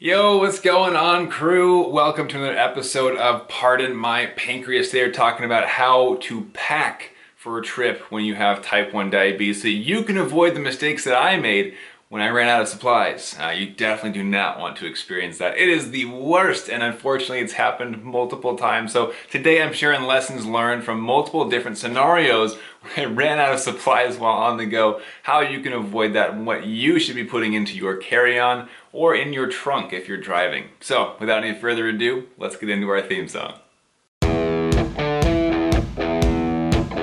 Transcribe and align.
Yo, 0.00 0.38
what's 0.38 0.58
going 0.58 0.96
on, 0.96 1.30
crew? 1.30 1.88
Welcome 1.88 2.26
to 2.26 2.36
another 2.36 2.58
episode 2.58 3.16
of 3.16 3.46
Pardon 3.46 3.94
My 3.94 4.26
Pancreas. 4.26 4.90
They're 4.90 5.12
talking 5.12 5.46
about 5.46 5.68
how 5.68 6.16
to 6.22 6.46
pack 6.52 7.12
for 7.36 7.58
a 7.58 7.62
trip 7.62 8.00
when 8.10 8.24
you 8.24 8.34
have 8.34 8.60
type 8.60 8.92
1 8.92 9.10
diabetes 9.10 9.62
so 9.62 9.68
you 9.68 10.02
can 10.02 10.18
avoid 10.18 10.56
the 10.56 10.60
mistakes 10.60 11.04
that 11.04 11.16
I 11.16 11.36
made 11.36 11.76
when 12.08 12.22
I 12.22 12.28
ran 12.28 12.48
out 12.48 12.62
of 12.62 12.68
supplies. 12.68 13.36
Uh, 13.40 13.50
you 13.50 13.70
definitely 13.70 14.18
do 14.18 14.24
not 14.24 14.58
want 14.58 14.76
to 14.78 14.86
experience 14.86 15.38
that. 15.38 15.56
It 15.56 15.68
is 15.68 15.92
the 15.92 16.06
worst, 16.06 16.68
and 16.68 16.82
unfortunately, 16.82 17.40
it's 17.40 17.52
happened 17.52 18.02
multiple 18.02 18.56
times. 18.56 18.92
So, 18.92 19.12
today 19.30 19.62
I'm 19.62 19.72
sharing 19.72 20.02
lessons 20.02 20.44
learned 20.44 20.82
from 20.82 21.00
multiple 21.00 21.48
different 21.48 21.78
scenarios 21.78 22.56
where 22.82 23.08
I 23.08 23.10
ran 23.10 23.38
out 23.38 23.54
of 23.54 23.60
supplies 23.60 24.18
while 24.18 24.34
on 24.34 24.58
the 24.58 24.66
go, 24.66 25.00
how 25.22 25.40
you 25.40 25.60
can 25.60 25.72
avoid 25.72 26.12
that, 26.12 26.30
and 26.30 26.46
what 26.46 26.66
you 26.66 26.98
should 26.98 27.16
be 27.16 27.24
putting 27.24 27.54
into 27.54 27.76
your 27.76 27.96
carry 27.96 28.38
on 28.38 28.68
or 28.94 29.14
in 29.14 29.34
your 29.34 29.48
trunk 29.48 29.92
if 29.92 30.08
you're 30.08 30.16
driving. 30.16 30.68
So, 30.80 31.16
without 31.20 31.44
any 31.44 31.58
further 31.58 31.88
ado, 31.88 32.28
let's 32.38 32.56
get 32.56 32.70
into 32.70 32.88
our 32.88 33.02
theme 33.02 33.28
song. 33.28 33.58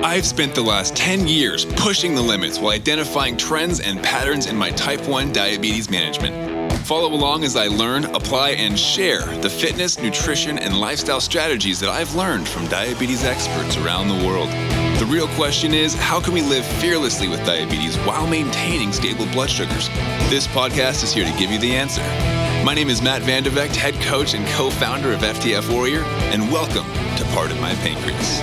I've 0.04 0.26
spent 0.26 0.54
the 0.54 0.62
last 0.62 0.96
10 0.96 1.28
years 1.28 1.64
pushing 1.64 2.14
the 2.14 2.22
limits 2.22 2.58
while 2.58 2.72
identifying 2.72 3.36
trends 3.36 3.80
and 3.80 4.02
patterns 4.02 4.46
in 4.46 4.56
my 4.56 4.70
type 4.70 5.06
1 5.06 5.32
diabetes 5.32 5.88
management. 5.88 6.72
Follow 6.86 7.14
along 7.14 7.44
as 7.44 7.56
I 7.56 7.68
learn, 7.68 8.04
apply, 8.06 8.50
and 8.50 8.78
share 8.78 9.24
the 9.40 9.48
fitness, 9.48 9.98
nutrition, 10.00 10.58
and 10.58 10.80
lifestyle 10.80 11.20
strategies 11.20 11.78
that 11.80 11.88
I've 11.88 12.14
learned 12.14 12.48
from 12.48 12.66
diabetes 12.66 13.24
experts 13.24 13.76
around 13.76 14.08
the 14.08 14.26
world. 14.26 14.48
The 15.02 15.08
real 15.08 15.26
question 15.30 15.74
is 15.74 15.96
how 15.96 16.20
can 16.20 16.32
we 16.32 16.42
live 16.42 16.64
fearlessly 16.64 17.26
with 17.26 17.44
diabetes 17.44 17.96
while 18.06 18.24
maintaining 18.24 18.92
stable 18.92 19.26
blood 19.32 19.50
sugars? 19.50 19.88
This 20.30 20.46
podcast 20.46 21.02
is 21.02 21.12
here 21.12 21.24
to 21.24 21.36
give 21.36 21.50
you 21.50 21.58
the 21.58 21.74
answer. 21.74 22.02
My 22.64 22.72
name 22.72 22.88
is 22.88 23.02
Matt 23.02 23.22
Vande 23.22 23.50
Vegte, 23.50 23.74
head 23.74 23.94
coach 23.94 24.32
and 24.32 24.46
co 24.50 24.70
founder 24.70 25.10
of 25.12 25.18
FTF 25.18 25.74
Warrior, 25.74 26.04
and 26.30 26.52
welcome 26.52 26.84
to 27.16 27.24
Pardon 27.34 27.60
My 27.60 27.74
Pancreas. 27.82 28.40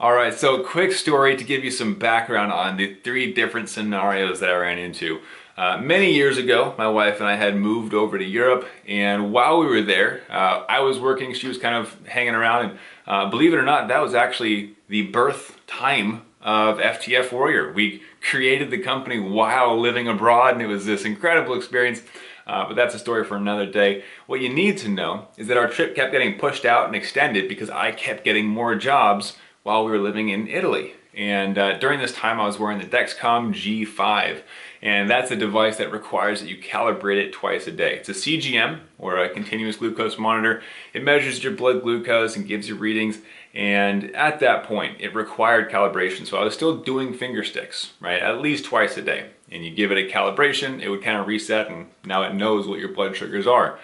All 0.00 0.14
right, 0.14 0.32
so 0.32 0.64
quick 0.64 0.92
story 0.92 1.36
to 1.36 1.44
give 1.44 1.62
you 1.62 1.70
some 1.70 1.98
background 1.98 2.50
on 2.50 2.78
the 2.78 2.94
three 3.04 3.30
different 3.30 3.68
scenarios 3.68 4.40
that 4.40 4.48
I 4.48 4.56
ran 4.56 4.78
into. 4.78 5.20
Uh, 5.54 5.76
many 5.76 6.14
years 6.14 6.38
ago, 6.38 6.74
my 6.78 6.88
wife 6.88 7.20
and 7.20 7.28
I 7.28 7.36
had 7.36 7.56
moved 7.56 7.92
over 7.92 8.16
to 8.16 8.24
Europe, 8.24 8.66
and 8.88 9.34
while 9.34 9.58
we 9.58 9.66
were 9.66 9.82
there, 9.82 10.22
uh, 10.30 10.64
I 10.66 10.80
was 10.80 10.98
working, 10.98 11.34
she 11.34 11.46
was 11.46 11.58
kind 11.58 11.74
of 11.74 12.06
hanging 12.06 12.34
around, 12.34 12.70
and 12.70 12.78
uh, 13.12 13.28
believe 13.28 13.52
it 13.52 13.58
or 13.58 13.62
not, 13.62 13.88
that 13.88 14.00
was 14.00 14.14
actually 14.14 14.74
the 14.88 15.02
birth 15.02 15.60
time 15.66 16.22
of 16.40 16.78
FTF 16.78 17.30
Warrior. 17.30 17.70
We 17.70 18.00
created 18.22 18.70
the 18.70 18.78
company 18.78 19.18
while 19.20 19.78
living 19.78 20.08
abroad, 20.08 20.54
and 20.54 20.62
it 20.62 20.66
was 20.66 20.86
this 20.86 21.04
incredible 21.04 21.54
experience. 21.54 22.00
Uh, 22.46 22.66
but 22.66 22.74
that's 22.74 22.94
a 22.94 22.98
story 22.98 23.22
for 23.22 23.36
another 23.36 23.66
day. 23.66 24.02
What 24.26 24.40
you 24.40 24.48
need 24.48 24.78
to 24.78 24.88
know 24.88 25.28
is 25.36 25.46
that 25.48 25.58
our 25.58 25.68
trip 25.68 25.94
kept 25.94 26.10
getting 26.10 26.38
pushed 26.38 26.64
out 26.64 26.86
and 26.86 26.96
extended 26.96 27.50
because 27.50 27.68
I 27.68 27.92
kept 27.92 28.24
getting 28.24 28.46
more 28.46 28.76
jobs 28.76 29.36
while 29.62 29.84
we 29.84 29.90
were 29.90 29.98
living 29.98 30.30
in 30.30 30.48
Italy. 30.48 30.94
And 31.12 31.58
uh, 31.58 31.76
during 31.76 32.00
this 32.00 32.14
time, 32.14 32.40
I 32.40 32.46
was 32.46 32.58
wearing 32.58 32.78
the 32.78 32.86
Dexcom 32.86 33.52
G5. 33.52 34.40
And 34.82 35.08
that's 35.08 35.30
a 35.30 35.36
device 35.36 35.76
that 35.76 35.92
requires 35.92 36.40
that 36.40 36.48
you 36.48 36.58
calibrate 36.58 37.18
it 37.18 37.32
twice 37.32 37.68
a 37.68 37.70
day. 37.70 37.94
It's 37.94 38.08
a 38.08 38.12
CGM, 38.12 38.80
or 38.98 39.16
a 39.16 39.28
continuous 39.28 39.76
glucose 39.76 40.18
monitor. 40.18 40.60
It 40.92 41.04
measures 41.04 41.42
your 41.44 41.52
blood 41.52 41.82
glucose 41.82 42.34
and 42.34 42.48
gives 42.48 42.68
you 42.68 42.74
readings. 42.74 43.18
And 43.54 44.14
at 44.16 44.40
that 44.40 44.64
point, 44.64 45.00
it 45.00 45.14
required 45.14 45.70
calibration. 45.70 46.26
So 46.26 46.36
I 46.36 46.44
was 46.44 46.54
still 46.54 46.78
doing 46.78 47.14
finger 47.14 47.44
sticks, 47.44 47.92
right? 48.00 48.20
At 48.20 48.40
least 48.40 48.64
twice 48.64 48.96
a 48.96 49.02
day. 49.02 49.30
And 49.52 49.64
you 49.64 49.70
give 49.70 49.92
it 49.92 49.98
a 49.98 50.12
calibration, 50.12 50.80
it 50.80 50.88
would 50.88 51.02
kind 51.02 51.18
of 51.18 51.28
reset, 51.28 51.70
and 51.70 51.88
now 52.04 52.22
it 52.22 52.34
knows 52.34 52.66
what 52.66 52.80
your 52.80 52.88
blood 52.88 53.14
sugars 53.14 53.46
are. 53.46 53.78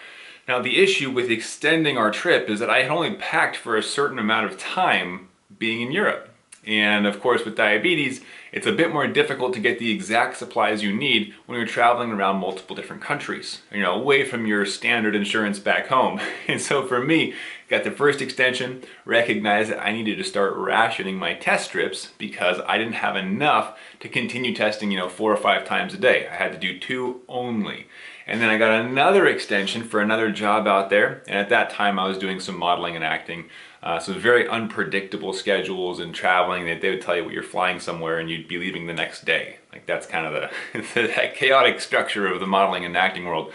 Now, 0.49 0.61
the 0.63 0.79
issue 0.83 1.11
with 1.11 1.31
extending 1.31 1.99
our 1.99 2.11
trip 2.11 2.49
is 2.49 2.59
that 2.59 2.71
I 2.71 2.83
had 2.83 2.91
only 2.91 3.15
packed 3.15 3.57
for 3.57 3.77
a 3.77 3.83
certain 3.83 4.19
amount 4.19 4.47
of 4.47 4.59
time 4.59 5.29
being 5.59 5.83
in 5.83 5.93
Europe. 5.93 6.28
And 6.69 7.07
of 7.07 7.19
course, 7.19 7.47
with 7.47 7.57
diabetes, 7.57 8.21
it's 8.53 8.67
a 8.67 8.73
bit 8.73 8.93
more 8.93 9.07
difficult 9.07 9.55
to 9.55 9.61
get 9.61 9.79
the 9.79 9.91
exact 9.91 10.37
supplies 10.37 10.83
you 10.83 10.95
need 10.95 11.33
when 11.47 11.57
you're 11.57 11.67
traveling 11.67 12.11
around 12.11 12.37
multiple 12.37 12.77
different 12.77 13.01
countries, 13.01 13.63
you 13.73 13.81
know, 13.81 13.95
away 13.95 14.23
from 14.23 14.47
your 14.47 14.67
standard 14.67 15.17
insurance 15.17 15.59
back 15.59 15.87
home. 15.87 16.21
And 16.47 16.61
so 16.61 16.87
for 16.87 17.01
me, 17.03 17.35
got 17.69 17.85
the 17.85 17.91
first 17.91 18.21
extension, 18.21 18.83
recognized 19.05 19.71
that 19.71 19.83
I 19.83 19.93
needed 19.93 20.17
to 20.19 20.25
start 20.25 20.55
rationing 20.57 21.17
my 21.17 21.35
test 21.35 21.69
strips 21.69 22.13
because 22.19 22.61
I 22.67 22.77
didn't 22.77 22.95
have 22.95 23.17
enough 23.17 23.79
to 24.01 24.09
continue 24.09 24.55
testing, 24.55 24.91
you 24.91 24.99
know, 24.99 25.09
four 25.09 25.33
or 25.33 25.37
five 25.37 25.67
times 25.67 25.95
a 25.95 25.99
day. 25.99 26.29
I 26.29 26.35
had 26.35 26.53
to 26.53 26.59
do 26.59 26.79
two 26.79 27.23
only. 27.29 27.87
And 28.27 28.43
then 28.43 28.51
I 28.51 28.59
got 28.59 28.85
another 28.85 29.27
extension 29.27 29.85
for 29.85 30.01
another 30.01 30.31
job 30.31 30.67
out 30.67 30.91
there. 30.91 31.23
And 31.27 31.39
at 31.39 31.49
that 31.49 31.71
time, 31.71 31.99
I 31.99 32.07
was 32.07 32.19
doing 32.19 32.41
some 32.41 32.59
modeling 32.59 32.95
and 32.95 33.05
acting. 33.05 33.49
Uh, 33.83 33.99
so 33.99 34.13
very 34.13 34.49
unpredictable 34.49 35.33
schedules 35.33 36.01
and 36.01 36.15
traveling 36.15 36.67
that 36.67 36.81
they 36.81 36.91
would 36.91 37.01
tell 37.01 37.17
you 37.17 37.31
you're 37.31 37.43
flying 37.43 37.79
somewhere 37.79 38.19
and 38.19 38.29
you'd 38.29 38.49
be 38.49 38.59
leaving 38.59 38.87
the 38.87 38.93
next 38.93 39.25
day. 39.25 39.57
Like 39.73 39.87
that's 39.87 40.07
kind 40.07 40.27
of 40.27 40.33
the, 40.33 40.81
the 40.95 41.31
chaotic 41.35 41.81
structure 41.81 42.27
of 42.27 42.41
the 42.41 42.47
modeling 42.47 42.85
and 42.85 42.97
acting 42.97 43.25
world. 43.25 43.53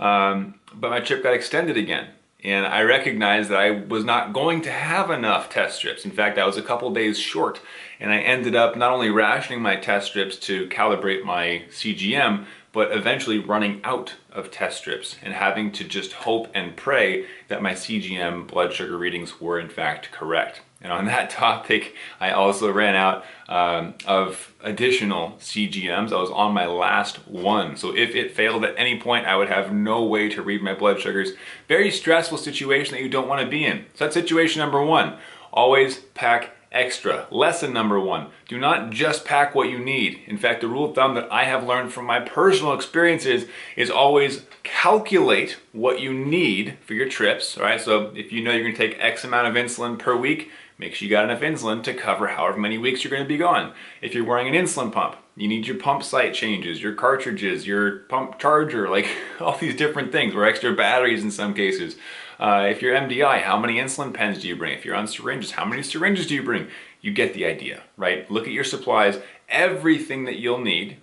Um, 0.00 0.54
but 0.74 0.90
my 0.90 1.00
trip 1.00 1.22
got 1.22 1.34
extended 1.34 1.76
again. 1.76 2.08
And 2.44 2.64
I 2.66 2.82
recognized 2.82 3.50
that 3.50 3.58
I 3.58 3.70
was 3.70 4.04
not 4.04 4.32
going 4.32 4.62
to 4.62 4.70
have 4.70 5.10
enough 5.10 5.50
test 5.50 5.78
strips. 5.78 6.04
In 6.04 6.10
fact, 6.10 6.38
I 6.38 6.46
was 6.46 6.56
a 6.56 6.62
couple 6.62 6.90
days 6.92 7.18
short. 7.18 7.60
And 8.00 8.12
I 8.12 8.18
ended 8.18 8.54
up 8.54 8.76
not 8.76 8.92
only 8.92 9.10
rationing 9.10 9.62
my 9.62 9.76
test 9.76 10.08
strips 10.08 10.36
to 10.40 10.68
calibrate 10.68 11.24
my 11.24 11.64
CGM, 11.70 12.46
but 12.72 12.92
eventually 12.92 13.38
running 13.38 13.80
out 13.84 14.14
of 14.30 14.50
test 14.50 14.76
strips 14.76 15.16
and 15.22 15.32
having 15.32 15.72
to 15.72 15.82
just 15.82 16.12
hope 16.12 16.48
and 16.52 16.76
pray 16.76 17.24
that 17.48 17.62
my 17.62 17.72
CGM 17.72 18.46
blood 18.46 18.74
sugar 18.74 18.98
readings 18.98 19.40
were 19.40 19.58
in 19.58 19.70
fact 19.70 20.12
correct. 20.12 20.60
And 20.82 20.92
on 20.92 21.06
that 21.06 21.30
topic, 21.30 21.94
I 22.20 22.32
also 22.32 22.70
ran 22.70 22.94
out 22.94 23.24
um, 23.48 23.94
of 24.06 24.52
additional 24.62 25.30
CGMs. 25.40 26.12
I 26.12 26.20
was 26.20 26.30
on 26.30 26.52
my 26.52 26.66
last 26.66 27.26
one. 27.26 27.76
So 27.76 27.96
if 27.96 28.14
it 28.14 28.36
failed 28.36 28.62
at 28.64 28.74
any 28.76 29.00
point, 29.00 29.26
I 29.26 29.36
would 29.36 29.48
have 29.48 29.72
no 29.72 30.04
way 30.04 30.28
to 30.28 30.42
read 30.42 30.62
my 30.62 30.74
blood 30.74 31.00
sugars. 31.00 31.32
Very 31.68 31.90
stressful 31.90 32.36
situation 32.36 32.94
that 32.94 33.02
you 33.02 33.08
don't 33.08 33.28
want 33.28 33.40
to 33.40 33.48
be 33.48 33.64
in. 33.64 33.86
So 33.94 34.04
that's 34.04 34.14
situation 34.14 34.60
number 34.60 34.84
one. 34.84 35.16
Always 35.50 36.00
pack 36.12 36.55
extra. 36.76 37.26
Lesson 37.30 37.72
number 37.72 37.98
one, 37.98 38.28
do 38.46 38.58
not 38.58 38.90
just 38.90 39.24
pack 39.24 39.54
what 39.54 39.70
you 39.70 39.78
need. 39.78 40.20
In 40.26 40.36
fact, 40.36 40.60
the 40.60 40.68
rule 40.68 40.90
of 40.90 40.94
thumb 40.94 41.14
that 41.14 41.32
I 41.32 41.44
have 41.44 41.66
learned 41.66 41.92
from 41.92 42.04
my 42.04 42.20
personal 42.20 42.74
experiences 42.74 43.46
is 43.76 43.90
always 43.90 44.42
calculate 44.62 45.56
what 45.72 46.00
you 46.00 46.12
need 46.12 46.76
for 46.84 46.92
your 46.92 47.08
trips, 47.08 47.56
all 47.56 47.64
right? 47.64 47.80
So 47.80 48.12
if 48.14 48.30
you 48.30 48.44
know 48.44 48.52
you're 48.52 48.64
gonna 48.64 48.76
take 48.76 48.98
X 49.00 49.24
amount 49.24 49.48
of 49.48 49.54
insulin 49.54 49.98
per 49.98 50.14
week, 50.14 50.50
make 50.78 50.94
sure 50.94 51.06
you 51.06 51.10
got 51.10 51.24
enough 51.24 51.40
insulin 51.40 51.82
to 51.84 51.94
cover 51.94 52.28
however 52.28 52.58
many 52.58 52.76
weeks 52.76 53.02
you're 53.02 53.10
gonna 53.10 53.24
be 53.24 53.38
gone. 53.38 53.72
If 54.02 54.14
you're 54.14 54.24
wearing 54.24 54.54
an 54.54 54.62
insulin 54.62 54.92
pump, 54.92 55.16
you 55.34 55.48
need 55.48 55.66
your 55.66 55.78
pump 55.78 56.02
site 56.02 56.34
changes, 56.34 56.82
your 56.82 56.94
cartridges, 56.94 57.66
your 57.66 58.00
pump 58.00 58.38
charger, 58.38 58.88
like 58.88 59.08
all 59.40 59.56
these 59.56 59.76
different 59.76 60.12
things, 60.12 60.34
or 60.34 60.44
extra 60.44 60.74
batteries 60.74 61.24
in 61.24 61.30
some 61.30 61.54
cases. 61.54 61.96
Uh, 62.38 62.66
if 62.70 62.82
you're 62.82 62.94
MDI, 62.94 63.42
how 63.42 63.58
many 63.58 63.76
insulin 63.76 64.12
pens 64.12 64.40
do 64.40 64.48
you 64.48 64.56
bring? 64.56 64.74
If 64.74 64.84
you're 64.84 64.94
on 64.94 65.06
syringes, 65.06 65.52
how 65.52 65.64
many 65.64 65.82
syringes 65.82 66.26
do 66.26 66.34
you 66.34 66.42
bring? 66.42 66.68
You 67.00 67.12
get 67.12 67.34
the 67.34 67.46
idea, 67.46 67.82
right? 67.96 68.30
Look 68.30 68.46
at 68.46 68.52
your 68.52 68.64
supplies, 68.64 69.18
everything 69.48 70.24
that 70.26 70.36
you'll 70.36 70.60
need, 70.60 70.98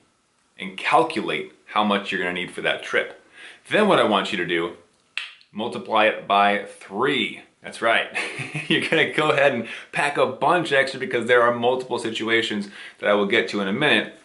and 0.60 0.78
calculate 0.78 1.54
how 1.68 1.84
much 1.84 2.12
you're 2.12 2.22
gonna 2.22 2.34
need 2.34 2.52
for 2.52 2.62
that 2.62 2.84
trip. 2.84 3.20
Then 3.70 3.88
what 3.88 4.00
I 4.00 4.04
want 4.04 4.32
you 4.32 4.38
to 4.38 4.46
do, 4.46 4.74
multiply 5.52 6.06
it 6.06 6.28
by 6.28 6.66
three. 6.66 7.42
That's 7.64 7.82
right. 7.82 8.08
You're 8.68 8.88
gonna 8.88 9.14
go 9.14 9.32
ahead 9.32 9.54
and 9.54 9.68
pack 9.92 10.18
a 10.18 10.26
bunch 10.26 10.72
extra 10.74 11.00
because 11.00 11.28
there 11.28 11.42
are 11.42 11.56
multiple 11.56 11.98
situations 11.98 12.68
that 13.00 13.10
I 13.10 13.14
will 13.14 13.26
get 13.26 13.48
to 13.50 13.62
in 13.62 13.68
a 13.68 13.74
minute 13.74 14.16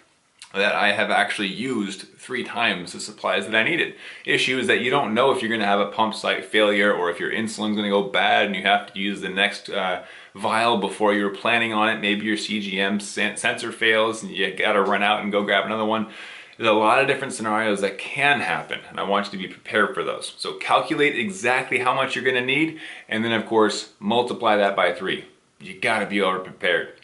that 0.55 0.75
I 0.75 0.93
have 0.93 1.11
actually 1.11 1.49
used 1.49 2.03
three 2.17 2.43
times 2.43 2.93
the 2.93 3.01
supplies 3.01 3.47
that 3.47 3.55
I 3.55 3.63
needed. 3.63 3.95
Issue 4.25 4.59
is 4.59 4.67
that 4.67 4.81
you 4.81 4.91
don't 4.91 5.13
know 5.13 5.31
if 5.31 5.43
you're 5.43 5.51
going 5.51 5.61
to 5.61 5.67
have 5.67 5.81
a 5.81 5.91
pump 5.91 6.15
site 6.15 6.45
failure 6.45 6.93
or 6.93 7.11
if 7.11 7.21
your 7.21 7.31
insulin's 7.31 7.77
going 7.77 7.85
to 7.85 7.91
go 7.91 8.05
bad 8.05 8.47
and 8.47 8.57
you 8.57 8.63
have 8.63 8.93
to 8.93 8.99
use 8.99 9.21
the 9.21 9.29
next 9.29 9.69
uh, 9.69 10.05
vial 10.35 10.79
before 10.79 11.13
you 11.13 11.25
were 11.25 11.35
planning 11.35 11.73
on 11.73 11.91
it. 11.91 12.01
Maybe 12.01 12.25
your 12.25 12.37
CGM 12.37 13.03
sensor 13.03 13.73
fails 13.73 14.23
and 14.23 14.33
you 14.33 14.55
got 14.55 14.73
to 14.73 14.83
run 14.83 15.03
out 15.03 15.23
and 15.23 15.31
go 15.31 15.45
grab 15.45 15.67
another 15.67 15.85
one. 15.85 16.09
There's 16.57 16.71
a 16.71 16.73
lot 16.73 17.01
of 17.01 17.07
different 17.07 17.35
scenarios 17.35 17.83
that 17.83 17.99
can 17.99 18.41
happen, 18.41 18.81
and 18.91 18.99
I 18.99 19.05
want 19.05 19.27
you 19.27 19.31
to 19.31 19.39
be 19.39 19.47
prepared 19.47 19.95
for 19.95 20.03
those. 20.03 20.35
So 20.39 20.55
calculate 20.55 21.17
exactly 21.17 21.79
how 21.79 21.95
much 21.95 22.17
you're 22.17 22.25
going 22.25 22.35
to 22.35 22.45
need, 22.45 22.81
and 23.09 23.25
then 23.25 23.31
of 23.31 23.47
course 23.47 23.93
multiply 24.01 24.57
that 24.57 24.75
by 24.75 24.93
three. 24.93 25.27
You 25.61 25.79
got 25.79 26.01
to 26.01 26.07
be 26.07 26.21
over 26.21 26.41
prepared. 26.41 26.95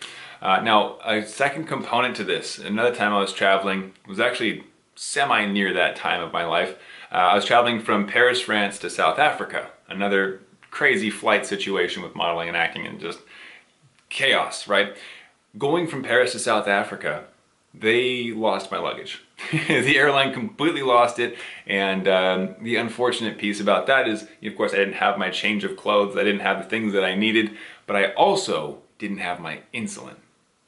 Uh, 0.45 0.61
now, 0.61 0.99
a 1.03 1.23
second 1.23 1.65
component 1.65 2.15
to 2.17 2.23
this, 2.23 2.59
another 2.59 2.95
time 2.95 3.15
I 3.15 3.19
was 3.19 3.33
traveling, 3.33 3.95
was 4.07 4.21
actually 4.21 4.65
semi 4.95 5.47
near 5.47 5.73
that 5.73 5.97
time 5.97 6.23
of 6.23 6.35
my 6.35 6.45
life. 6.45 6.77
Uh, 7.11 7.15
I 7.15 7.35
was 7.35 7.47
traveling 7.47 7.81
from 7.81 8.07
Paris, 8.07 8.43
France 8.43 8.79
to 8.81 8.91
South 8.91 9.19
Africa. 9.19 9.71
Another 9.89 10.41
crazy 10.71 11.09
flight 11.09 11.47
situation 11.47 12.03
with 12.03 12.15
modeling 12.15 12.49
and 12.49 12.57
acting 12.59 12.87
and 12.87 13.01
just 13.01 13.21
chaos, 14.11 14.69
right? 14.69 14.95
Going 15.57 15.87
from 15.87 16.03
Paris 16.03 16.33
to 16.33 16.39
South 16.39 16.69
Africa, 16.69 17.25
they 17.73 18.33
lost 18.33 18.71
my 18.71 18.79
luggage. 18.79 19.23
the 19.51 19.97
airline 19.97 20.35
completely 20.35 20.83
lost 20.83 21.19
it, 21.19 21.39
and 21.67 22.07
um, 22.07 22.55
the 22.61 22.77
unfortunate 22.77 23.39
piece 23.39 23.61
about 23.61 23.87
that 23.87 24.07
is, 24.07 24.27
of 24.45 24.57
course, 24.57 24.75
I 24.75 24.77
didn't 24.77 24.95
have 24.95 25.17
my 25.17 25.31
change 25.31 25.65
of 25.65 25.77
clothes, 25.79 26.19
I 26.19 26.23
didn't 26.23 26.41
have 26.41 26.63
the 26.63 26.69
things 26.69 26.93
that 26.93 27.03
I 27.03 27.15
needed, 27.15 27.57
but 27.87 27.97
I 27.97 28.13
also 28.13 28.83
didn't 28.99 29.19
have 29.19 29.41
my 29.41 29.61
insulin. 29.73 30.17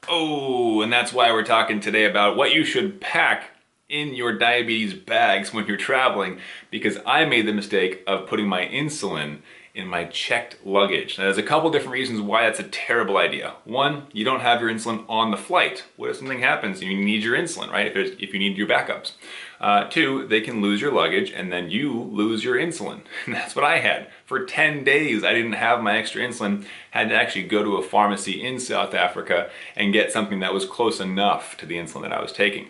Oh, 0.09 0.81
and 0.81 0.91
that's 0.91 1.11
why 1.11 1.31
we're 1.31 1.43
talking 1.43 1.79
today 1.79 2.05
about 2.05 2.37
what 2.37 2.53
you 2.53 2.63
should 2.63 3.01
pack 3.01 3.51
in 3.89 4.13
your 4.13 4.37
diabetes 4.37 4.93
bags 4.93 5.53
when 5.53 5.65
you're 5.65 5.77
traveling, 5.77 6.39
because 6.71 6.97
I 7.05 7.25
made 7.25 7.45
the 7.45 7.53
mistake 7.53 8.03
of 8.07 8.27
putting 8.27 8.47
my 8.47 8.65
insulin 8.65 9.39
in 9.73 9.87
my 9.87 10.05
checked 10.05 10.57
luggage. 10.65 11.17
Now, 11.17 11.25
there's 11.25 11.37
a 11.37 11.43
couple 11.43 11.69
different 11.69 11.93
reasons 11.93 12.21
why 12.21 12.43
that's 12.43 12.59
a 12.59 12.63
terrible 12.63 13.17
idea. 13.17 13.53
One, 13.63 14.07
you 14.11 14.25
don't 14.25 14.39
have 14.39 14.59
your 14.59 14.71
insulin 14.71 15.05
on 15.07 15.31
the 15.31 15.37
flight. 15.37 15.85
What 15.97 16.09
if 16.09 16.17
something 16.17 16.39
happens 16.39 16.81
and 16.81 16.91
you 16.91 16.97
need 16.97 17.23
your 17.23 17.37
insulin, 17.37 17.69
right? 17.69 17.95
If, 17.95 18.19
if 18.19 18.33
you 18.33 18.39
need 18.39 18.57
your 18.57 18.67
backups. 18.67 19.13
Uh, 19.59 19.85
two, 19.85 20.27
they 20.27 20.41
can 20.41 20.61
lose 20.61 20.81
your 20.81 20.91
luggage 20.91 21.31
and 21.31 21.51
then 21.51 21.69
you 21.69 21.91
lose 21.93 22.43
your 22.43 22.55
insulin. 22.55 23.01
And 23.25 23.35
that's 23.35 23.55
what 23.55 23.65
I 23.65 23.79
had. 23.79 24.07
For 24.25 24.45
10 24.45 24.83
days, 24.83 25.23
I 25.23 25.33
didn't 25.33 25.53
have 25.53 25.81
my 25.81 25.97
extra 25.97 26.21
insulin. 26.21 26.65
Had 26.91 27.09
to 27.09 27.15
actually 27.15 27.43
go 27.43 27.63
to 27.63 27.77
a 27.77 27.83
pharmacy 27.83 28.43
in 28.45 28.59
South 28.59 28.93
Africa 28.93 29.49
and 29.75 29.93
get 29.93 30.11
something 30.11 30.39
that 30.39 30.53
was 30.53 30.65
close 30.65 30.99
enough 30.99 31.57
to 31.57 31.65
the 31.65 31.75
insulin 31.75 32.03
that 32.03 32.13
I 32.13 32.21
was 32.21 32.31
taking. 32.31 32.69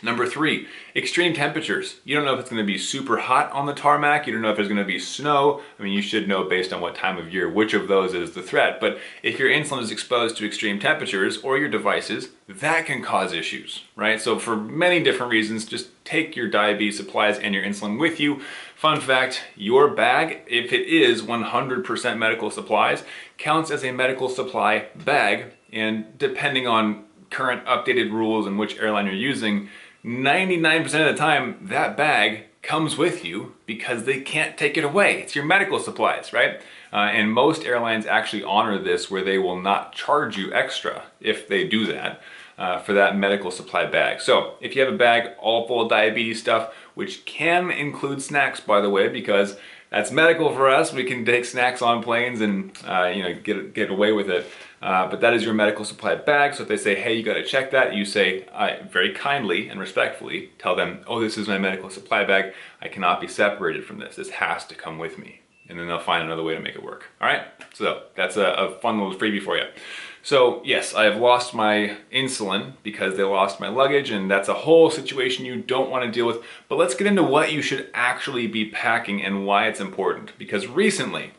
Number 0.00 0.26
three, 0.26 0.68
extreme 0.94 1.34
temperatures. 1.34 1.96
You 2.04 2.14
don't 2.14 2.24
know 2.24 2.34
if 2.34 2.40
it's 2.40 2.50
gonna 2.50 2.62
be 2.62 2.78
super 2.78 3.16
hot 3.16 3.50
on 3.50 3.66
the 3.66 3.74
tarmac. 3.74 4.26
You 4.26 4.32
don't 4.32 4.42
know 4.42 4.50
if 4.50 4.56
there's 4.56 4.68
gonna 4.68 4.84
be 4.84 5.00
snow. 5.00 5.60
I 5.78 5.82
mean, 5.82 5.92
you 5.92 6.02
should 6.02 6.28
know 6.28 6.44
based 6.44 6.72
on 6.72 6.80
what 6.80 6.94
time 6.94 7.18
of 7.18 7.32
year, 7.32 7.48
which 7.48 7.74
of 7.74 7.88
those 7.88 8.14
is 8.14 8.32
the 8.32 8.42
threat. 8.42 8.78
But 8.78 8.98
if 9.24 9.40
your 9.40 9.50
insulin 9.50 9.82
is 9.82 9.90
exposed 9.90 10.36
to 10.36 10.46
extreme 10.46 10.78
temperatures 10.78 11.38
or 11.38 11.58
your 11.58 11.68
devices, 11.68 12.28
that 12.48 12.86
can 12.86 13.02
cause 13.02 13.32
issues, 13.32 13.82
right? 13.96 14.20
So 14.20 14.38
for 14.38 14.56
many 14.56 15.02
different 15.02 15.32
reasons, 15.32 15.64
just 15.64 15.88
take 16.04 16.36
your 16.36 16.48
diabetes 16.48 16.96
supplies 16.96 17.38
and 17.40 17.52
your 17.52 17.64
insulin 17.64 17.98
with 17.98 18.20
you. 18.20 18.40
Fun 18.76 19.00
fact, 19.00 19.42
your 19.56 19.88
bag, 19.88 20.42
if 20.46 20.72
it 20.72 20.86
is 20.86 21.22
100% 21.22 22.18
medical 22.18 22.52
supplies, 22.52 23.02
counts 23.36 23.72
as 23.72 23.82
a 23.82 23.90
medical 23.90 24.28
supply 24.28 24.86
bag. 24.94 25.54
And 25.72 26.16
depending 26.16 26.68
on 26.68 27.04
current 27.30 27.64
updated 27.66 28.12
rules 28.12 28.46
and 28.46 28.58
which 28.58 28.78
airline 28.78 29.06
you're 29.06 29.14
using, 29.14 29.68
99% 30.04 30.84
of 30.84 30.92
the 30.92 31.14
time, 31.14 31.58
that 31.62 31.96
bag 31.96 32.44
comes 32.62 32.96
with 32.96 33.24
you 33.24 33.54
because 33.66 34.04
they 34.04 34.20
can't 34.20 34.56
take 34.58 34.76
it 34.76 34.84
away. 34.84 35.20
It's 35.20 35.34
your 35.34 35.44
medical 35.44 35.78
supplies, 35.78 36.32
right? 36.32 36.60
Uh, 36.92 36.96
and 36.96 37.32
most 37.32 37.64
airlines 37.64 38.06
actually 38.06 38.42
honor 38.42 38.78
this 38.78 39.10
where 39.10 39.24
they 39.24 39.38
will 39.38 39.60
not 39.60 39.92
charge 39.92 40.36
you 40.36 40.52
extra 40.52 41.04
if 41.20 41.48
they 41.48 41.66
do 41.66 41.86
that 41.86 42.20
uh, 42.56 42.78
for 42.78 42.92
that 42.94 43.16
medical 43.16 43.50
supply 43.50 43.86
bag. 43.86 44.20
So 44.20 44.54
if 44.60 44.74
you 44.74 44.82
have 44.82 44.92
a 44.92 44.96
bag 44.96 45.30
all 45.38 45.66
full 45.66 45.82
of 45.82 45.88
diabetes 45.88 46.40
stuff, 46.40 46.74
which 46.94 47.24
can 47.24 47.70
include 47.70 48.22
snacks, 48.22 48.60
by 48.60 48.80
the 48.80 48.90
way, 48.90 49.08
because 49.08 49.56
that's 49.90 50.10
medical 50.10 50.52
for 50.52 50.68
us. 50.68 50.92
We 50.92 51.04
can 51.04 51.24
take 51.24 51.44
snacks 51.44 51.80
on 51.80 52.02
planes 52.02 52.40
and 52.40 52.76
uh, 52.86 53.04
you 53.14 53.22
know 53.22 53.34
get 53.34 53.72
get 53.74 53.90
away 53.90 54.12
with 54.12 54.28
it. 54.28 54.46
Uh, 54.80 55.08
but 55.08 55.20
that 55.20 55.34
is 55.34 55.44
your 55.44 55.54
medical 55.54 55.84
supply 55.84 56.14
bag. 56.14 56.54
So 56.54 56.62
if 56.62 56.68
they 56.68 56.76
say, 56.76 56.94
hey, 56.94 57.14
you 57.14 57.22
got 57.22 57.34
to 57.34 57.44
check 57.44 57.70
that, 57.72 57.94
you 57.94 58.04
say 58.04 58.46
I 58.54 58.80
very 58.82 59.12
kindly 59.12 59.68
and 59.68 59.80
respectfully 59.80 60.50
tell 60.58 60.76
them, 60.76 61.00
oh, 61.06 61.20
this 61.20 61.36
is 61.36 61.48
my 61.48 61.58
medical 61.58 61.90
supply 61.90 62.24
bag. 62.24 62.54
I 62.80 62.88
cannot 62.88 63.20
be 63.20 63.26
separated 63.26 63.84
from 63.84 63.98
this. 63.98 64.16
This 64.16 64.30
has 64.30 64.64
to 64.66 64.74
come 64.74 64.98
with 64.98 65.18
me. 65.18 65.40
And 65.68 65.78
then 65.78 65.86
they'll 65.86 65.98
find 65.98 66.24
another 66.24 66.42
way 66.44 66.54
to 66.54 66.60
make 66.60 66.76
it 66.76 66.82
work. 66.82 67.06
All 67.20 67.28
right. 67.28 67.42
So 67.74 68.04
that's 68.14 68.36
a, 68.36 68.46
a 68.52 68.78
fun 68.78 68.98
little 68.98 69.14
freebie 69.14 69.42
for 69.42 69.56
you. 69.56 69.64
So 70.22 70.62
yes, 70.64 70.94
I 70.94 71.04
have 71.04 71.16
lost 71.16 71.54
my 71.54 71.96
insulin 72.12 72.72
because 72.82 73.16
they 73.16 73.22
lost 73.22 73.60
my 73.60 73.68
luggage 73.68 74.10
and 74.10 74.30
that's 74.30 74.48
a 74.48 74.54
whole 74.54 74.90
situation 74.90 75.44
you 75.44 75.60
don't 75.60 75.90
want 75.90 76.04
to 76.04 76.10
deal 76.10 76.26
with. 76.26 76.42
But 76.68 76.78
let's 76.78 76.94
get 76.94 77.06
into 77.06 77.22
what 77.22 77.52
you 77.52 77.62
should 77.62 77.90
actually 77.94 78.46
be 78.46 78.70
packing 78.70 79.22
and 79.22 79.44
why 79.44 79.66
it's 79.66 79.80
important. 79.80 80.32
Because 80.38 80.66
recently, 80.66 81.32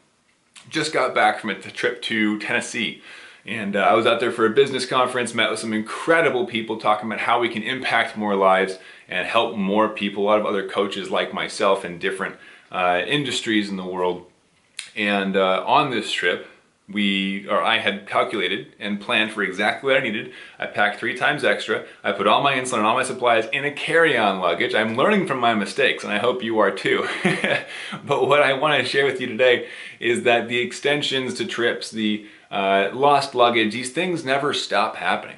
just 0.69 0.93
got 0.93 1.15
back 1.15 1.39
from 1.39 1.49
a 1.49 1.55
trip 1.55 2.01
to 2.03 2.37
Tennessee 2.39 3.01
and 3.45 3.75
uh, 3.75 3.79
I 3.79 3.93
was 3.93 4.05
out 4.05 4.19
there 4.19 4.31
for 4.31 4.45
a 4.45 4.49
business 4.49 4.85
conference, 4.85 5.33
met 5.33 5.49
with 5.49 5.59
some 5.59 5.73
incredible 5.73 6.45
people 6.45 6.77
talking 6.77 7.07
about 7.07 7.19
how 7.19 7.39
we 7.39 7.49
can 7.49 7.63
impact 7.63 8.17
more 8.17 8.35
lives 8.35 8.77
and 9.07 9.27
help 9.27 9.55
more 9.55 9.89
people, 9.89 10.23
a 10.23 10.25
lot 10.25 10.39
of 10.39 10.45
other 10.45 10.67
coaches 10.67 11.09
like 11.09 11.33
myself 11.33 11.83
in 11.83 11.99
different 11.99 12.35
uh, 12.71 13.01
industries 13.07 13.69
in 13.69 13.77
the 13.77 13.85
world. 13.85 14.25
And 14.95 15.35
uh, 15.35 15.63
on 15.65 15.89
this 15.89 16.11
trip, 16.11 16.47
we 16.91 17.47
or 17.47 17.61
I 17.61 17.77
had 17.77 18.07
calculated 18.07 18.73
and 18.79 18.99
planned 18.99 19.31
for 19.31 19.43
exactly 19.43 19.91
what 19.91 20.01
I 20.01 20.03
needed. 20.03 20.33
I 20.57 20.65
packed 20.65 20.99
three 20.99 21.15
times 21.15 21.43
extra. 21.43 21.85
I 22.03 22.11
put 22.11 22.25
all 22.25 22.41
my 22.41 22.53
insulin 22.53 22.79
and 22.79 22.85
all 22.87 22.95
my 22.95 23.03
supplies 23.03 23.47
in 23.53 23.63
a 23.63 23.71
carry-on 23.71 24.39
luggage. 24.39 24.73
I'm 24.73 24.95
learning 24.95 25.27
from 25.27 25.39
my 25.39 25.53
mistakes, 25.53 26.03
and 26.03 26.11
I 26.11 26.17
hope 26.17 26.43
you 26.43 26.57
are 26.59 26.71
too. 26.71 27.07
but 28.05 28.27
what 28.27 28.41
I 28.41 28.53
want 28.53 28.81
to 28.81 28.89
share 28.89 29.05
with 29.05 29.21
you 29.21 29.27
today 29.27 29.67
is 29.99 30.23
that 30.23 30.47
the 30.47 30.59
extensions 30.59 31.35
to 31.35 31.45
trips, 31.45 31.91
the 31.91 32.27
uh, 32.51 32.89
lost 32.93 33.35
luggage, 33.35 33.73
these 33.73 33.91
things 33.91 34.25
never 34.25 34.53
stop 34.53 34.95
happening. 34.95 35.37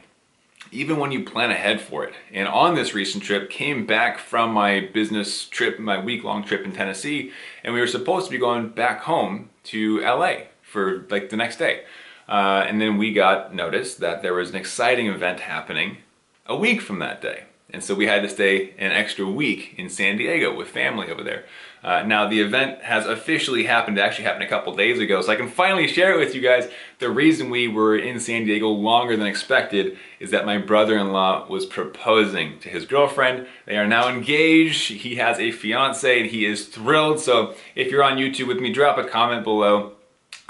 Even 0.71 0.97
when 0.97 1.11
you 1.11 1.25
plan 1.25 1.51
ahead 1.51 1.81
for 1.81 2.05
it. 2.05 2.13
And 2.31 2.47
on 2.47 2.75
this 2.75 2.93
recent 2.93 3.23
trip, 3.23 3.49
came 3.49 3.85
back 3.85 4.19
from 4.19 4.53
my 4.53 4.79
business 4.93 5.45
trip, 5.45 5.79
my 5.79 5.99
week-long 5.99 6.45
trip 6.45 6.63
in 6.63 6.71
Tennessee, 6.71 7.31
and 7.63 7.73
we 7.73 7.81
were 7.81 7.87
supposed 7.87 8.27
to 8.27 8.31
be 8.31 8.37
going 8.37 8.69
back 8.69 9.01
home 9.01 9.49
to 9.65 9.99
LA 9.99 10.35
for 10.61 11.05
like 11.09 11.29
the 11.29 11.35
next 11.35 11.57
day. 11.57 11.83
Uh, 12.29 12.63
and 12.65 12.79
then 12.79 12.97
we 12.97 13.11
got 13.11 13.53
notice 13.53 13.95
that 13.95 14.21
there 14.21 14.33
was 14.33 14.51
an 14.51 14.55
exciting 14.55 15.07
event 15.07 15.41
happening 15.41 15.97
a 16.45 16.55
week 16.55 16.79
from 16.79 16.99
that 16.99 17.21
day. 17.21 17.43
And 17.73 17.83
so 17.83 17.95
we 17.95 18.07
had 18.07 18.21
to 18.23 18.29
stay 18.29 18.73
an 18.77 18.91
extra 18.91 19.25
week 19.25 19.73
in 19.77 19.89
San 19.89 20.17
Diego 20.17 20.55
with 20.55 20.69
family 20.69 21.09
over 21.09 21.23
there. 21.23 21.45
Uh, 21.83 22.03
now 22.03 22.27
the 22.27 22.39
event 22.39 22.81
has 22.83 23.05
officially 23.07 23.63
happened, 23.63 23.97
it 23.97 24.01
actually 24.01 24.25
happened 24.25 24.43
a 24.43 24.47
couple 24.47 24.75
days 24.75 24.99
ago, 24.99 25.21
so 25.21 25.31
I 25.31 25.35
can 25.35 25.49
finally 25.49 25.87
share 25.87 26.13
it 26.13 26.19
with 26.19 26.35
you 26.35 26.41
guys. 26.41 26.69
The 26.99 27.09
reason 27.09 27.49
we 27.49 27.67
were 27.67 27.97
in 27.97 28.19
San 28.19 28.45
Diego 28.45 28.69
longer 28.69 29.17
than 29.17 29.25
expected 29.25 29.97
is 30.19 30.29
that 30.31 30.45
my 30.45 30.59
brother-in-law 30.59 31.47
was 31.47 31.65
proposing 31.65 32.59
to 32.59 32.69
his 32.69 32.85
girlfriend. 32.85 33.47
They 33.65 33.77
are 33.77 33.87
now 33.87 34.09
engaged, 34.09 34.91
he 34.91 35.15
has 35.15 35.39
a 35.39 35.51
fiance 35.51 36.21
and 36.21 36.29
he 36.29 36.45
is 36.45 36.67
thrilled. 36.67 37.19
So 37.19 37.55
if 37.73 37.91
you're 37.91 38.03
on 38.03 38.17
YouTube 38.17 38.47
with 38.47 38.59
me, 38.59 38.71
drop 38.71 38.97
a 38.97 39.03
comment 39.03 39.43
below 39.43 39.93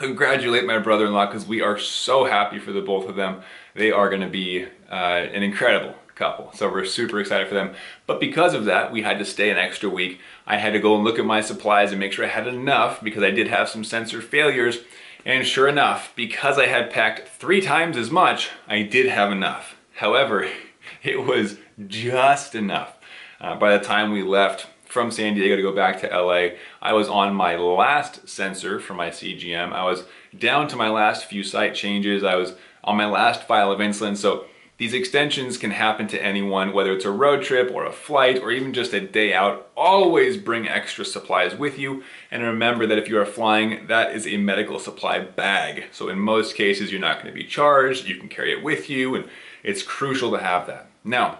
congratulate 0.01 0.65
my 0.65 0.79
brother-in-law 0.79 1.27
because 1.27 1.45
we 1.45 1.61
are 1.61 1.77
so 1.77 2.25
happy 2.25 2.59
for 2.59 2.71
the 2.71 2.81
both 2.81 3.07
of 3.07 3.15
them. 3.15 3.41
They 3.75 3.91
are 3.91 4.09
going 4.09 4.21
to 4.21 4.29
be 4.29 4.65
uh, 4.89 4.95
an 4.95 5.43
incredible 5.43 5.95
couple. 6.21 6.51
So 6.53 6.71
we're 6.71 6.85
super 6.85 7.19
excited 7.19 7.47
for 7.47 7.55
them. 7.55 7.73
But 8.05 8.19
because 8.19 8.53
of 8.53 8.65
that, 8.65 8.91
we 8.91 9.01
had 9.01 9.17
to 9.19 9.25
stay 9.25 9.49
an 9.49 9.57
extra 9.57 9.89
week. 9.89 10.19
I 10.45 10.57
had 10.57 10.73
to 10.73 10.79
go 10.79 10.93
and 10.95 11.03
look 11.03 11.17
at 11.17 11.25
my 11.25 11.41
supplies 11.41 11.91
and 11.91 11.99
make 11.99 12.13
sure 12.13 12.23
I 12.23 12.29
had 12.29 12.47
enough 12.47 13.01
because 13.01 13.23
I 13.23 13.31
did 13.31 13.47
have 13.47 13.67
some 13.67 13.83
sensor 13.83 14.21
failures. 14.21 14.79
And 15.25 15.45
sure 15.45 15.67
enough, 15.67 16.13
because 16.15 16.59
I 16.59 16.67
had 16.67 16.91
packed 16.91 17.27
three 17.27 17.61
times 17.61 17.97
as 17.97 18.11
much, 18.11 18.49
I 18.67 18.83
did 18.83 19.07
have 19.07 19.31
enough. 19.31 19.75
However, 19.95 20.47
it 21.03 21.25
was 21.25 21.57
just 21.87 22.53
enough. 22.53 22.97
Uh, 23.39 23.55
by 23.55 23.75
the 23.75 23.83
time 23.83 24.11
we 24.11 24.21
left 24.21 24.67
from 24.85 25.09
San 25.09 25.33
Diego 25.33 25.55
to 25.55 25.61
go 25.61 25.73
back 25.73 26.01
to 26.01 26.07
LA. 26.07 26.57
I 26.81 26.93
was 26.93 27.07
on 27.07 27.33
my 27.33 27.55
last 27.55 28.27
sensor 28.27 28.79
for 28.79 28.93
my 28.93 29.09
CGM. 29.09 29.71
I 29.71 29.85
was 29.85 30.03
down 30.37 30.67
to 30.67 30.75
my 30.75 30.89
last 30.89 31.25
few 31.25 31.43
site 31.43 31.73
changes. 31.73 32.23
I 32.23 32.35
was 32.35 32.55
on 32.83 32.97
my 32.97 33.05
last 33.05 33.43
file 33.43 33.71
of 33.71 33.79
insulin. 33.79 34.17
So 34.17 34.45
these 34.81 34.95
extensions 34.95 35.59
can 35.59 35.69
happen 35.69 36.07
to 36.07 36.19
anyone, 36.19 36.73
whether 36.73 36.91
it's 36.91 37.05
a 37.05 37.11
road 37.11 37.43
trip 37.43 37.69
or 37.71 37.85
a 37.85 37.91
flight 37.91 38.39
or 38.39 38.49
even 38.49 38.73
just 38.73 38.93
a 38.93 38.99
day 38.99 39.31
out. 39.31 39.69
Always 39.77 40.37
bring 40.37 40.67
extra 40.67 41.05
supplies 41.05 41.53
with 41.53 41.77
you. 41.77 42.03
And 42.31 42.41
remember 42.41 42.87
that 42.87 42.97
if 42.97 43.07
you 43.07 43.19
are 43.19 43.25
flying, 43.27 43.85
that 43.89 44.15
is 44.15 44.25
a 44.25 44.37
medical 44.37 44.79
supply 44.79 45.19
bag. 45.19 45.83
So 45.91 46.09
in 46.09 46.17
most 46.17 46.55
cases, 46.55 46.91
you're 46.91 46.99
not 46.99 47.19
gonna 47.19 47.31
be 47.31 47.43
charged. 47.43 48.07
You 48.07 48.15
can 48.15 48.27
carry 48.27 48.53
it 48.53 48.63
with 48.63 48.89
you 48.89 49.13
and 49.13 49.29
it's 49.61 49.83
crucial 49.83 50.31
to 50.31 50.39
have 50.39 50.65
that. 50.65 50.89
Now, 51.03 51.37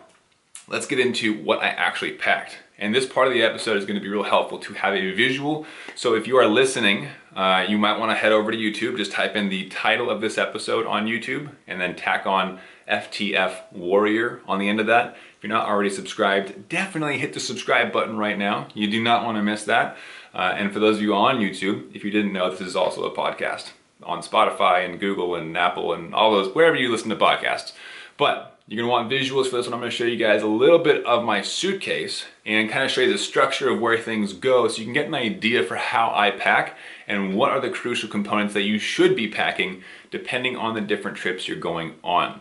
let's 0.67 0.85
get 0.85 0.99
into 0.99 1.33
what 1.43 1.63
I 1.63 1.69
actually 1.69 2.11
packed. 2.11 2.59
And 2.77 2.93
this 2.93 3.07
part 3.07 3.27
of 3.27 3.33
the 3.33 3.41
episode 3.43 3.77
is 3.77 3.85
going 3.85 3.99
to 3.99 4.01
be 4.01 4.09
real 4.09 4.23
helpful 4.23 4.57
to 4.57 4.73
have 4.73 4.95
a 4.95 5.11
visual. 5.11 5.67
So 5.93 6.15
if 6.15 6.25
you 6.25 6.37
are 6.37 6.47
listening, 6.47 7.09
uh, 7.35 7.63
you 7.69 7.77
might 7.77 7.99
want 7.99 8.09
to 8.09 8.15
head 8.15 8.31
over 8.31 8.51
to 8.51 8.57
YouTube, 8.57 8.97
just 8.97 9.11
type 9.11 9.35
in 9.35 9.49
the 9.49 9.69
title 9.69 10.09
of 10.09 10.19
this 10.19 10.39
episode 10.39 10.87
on 10.87 11.05
YouTube, 11.05 11.51
and 11.67 11.79
then 11.79 11.95
tack 11.95 12.25
on 12.25 12.59
FTF 12.87 13.71
Warrior 13.71 14.41
on 14.47 14.59
the 14.59 14.69
end 14.69 14.79
of 14.79 14.87
that. 14.87 15.15
If 15.37 15.43
you're 15.43 15.51
not 15.51 15.67
already 15.67 15.89
subscribed, 15.89 16.69
definitely 16.69 17.17
hit 17.17 17.33
the 17.33 17.39
subscribe 17.39 17.91
button 17.91 18.17
right 18.17 18.37
now. 18.37 18.67
You 18.73 18.89
do 18.89 19.01
not 19.01 19.25
want 19.25 19.37
to 19.37 19.43
miss 19.43 19.63
that. 19.65 19.97
Uh, 20.33 20.53
and 20.55 20.71
for 20.71 20.79
those 20.79 20.97
of 20.97 21.01
you 21.01 21.13
on 21.13 21.39
YouTube, 21.39 21.95
if 21.95 22.03
you 22.03 22.11
didn't 22.11 22.33
know, 22.33 22.49
this 22.49 22.61
is 22.61 22.75
also 22.75 23.03
a 23.03 23.15
podcast 23.15 23.71
on 24.03 24.21
Spotify 24.21 24.85
and 24.85 24.99
Google 24.99 25.35
and 25.35 25.57
Apple 25.57 25.93
and 25.93 26.13
all 26.13 26.31
those, 26.31 26.53
wherever 26.53 26.75
you 26.75 26.91
listen 26.91 27.09
to 27.09 27.15
podcasts. 27.15 27.73
But 28.17 28.59
you're 28.67 28.81
gonna 28.83 28.91
want 28.91 29.11
visuals 29.11 29.47
for 29.47 29.57
this 29.57 29.65
one. 29.65 29.73
I'm 29.73 29.79
gonna 29.79 29.91
show 29.91 30.05
you 30.05 30.15
guys 30.15 30.43
a 30.43 30.47
little 30.47 30.79
bit 30.79 31.03
of 31.05 31.25
my 31.25 31.41
suitcase 31.41 32.25
and 32.45 32.69
kind 32.69 32.85
of 32.85 32.91
show 32.91 33.01
you 33.01 33.11
the 33.11 33.17
structure 33.17 33.69
of 33.69 33.81
where 33.81 33.97
things 33.97 34.33
go 34.33 34.67
so 34.67 34.77
you 34.77 34.85
can 34.85 34.93
get 34.93 35.07
an 35.07 35.13
idea 35.13 35.63
for 35.63 35.75
how 35.75 36.13
I 36.15 36.31
pack 36.31 36.77
and 37.07 37.35
what 37.35 37.51
are 37.51 37.59
the 37.59 37.69
crucial 37.69 38.07
components 38.07 38.53
that 38.53 38.61
you 38.61 38.79
should 38.79 39.15
be 39.15 39.27
packing 39.27 39.83
depending 40.09 40.55
on 40.55 40.73
the 40.73 40.81
different 40.81 41.17
trips 41.17 41.47
you're 41.47 41.57
going 41.57 41.95
on. 42.03 42.39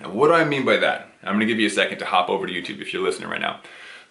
Now, 0.00 0.10
what 0.10 0.28
do 0.28 0.34
I 0.34 0.44
mean 0.44 0.64
by 0.64 0.76
that? 0.78 1.08
I'm 1.22 1.34
gonna 1.34 1.46
give 1.46 1.60
you 1.60 1.66
a 1.66 1.70
second 1.70 1.98
to 1.98 2.04
hop 2.04 2.28
over 2.28 2.46
to 2.46 2.52
YouTube 2.52 2.80
if 2.80 2.92
you're 2.92 3.02
listening 3.02 3.28
right 3.28 3.40
now. 3.40 3.60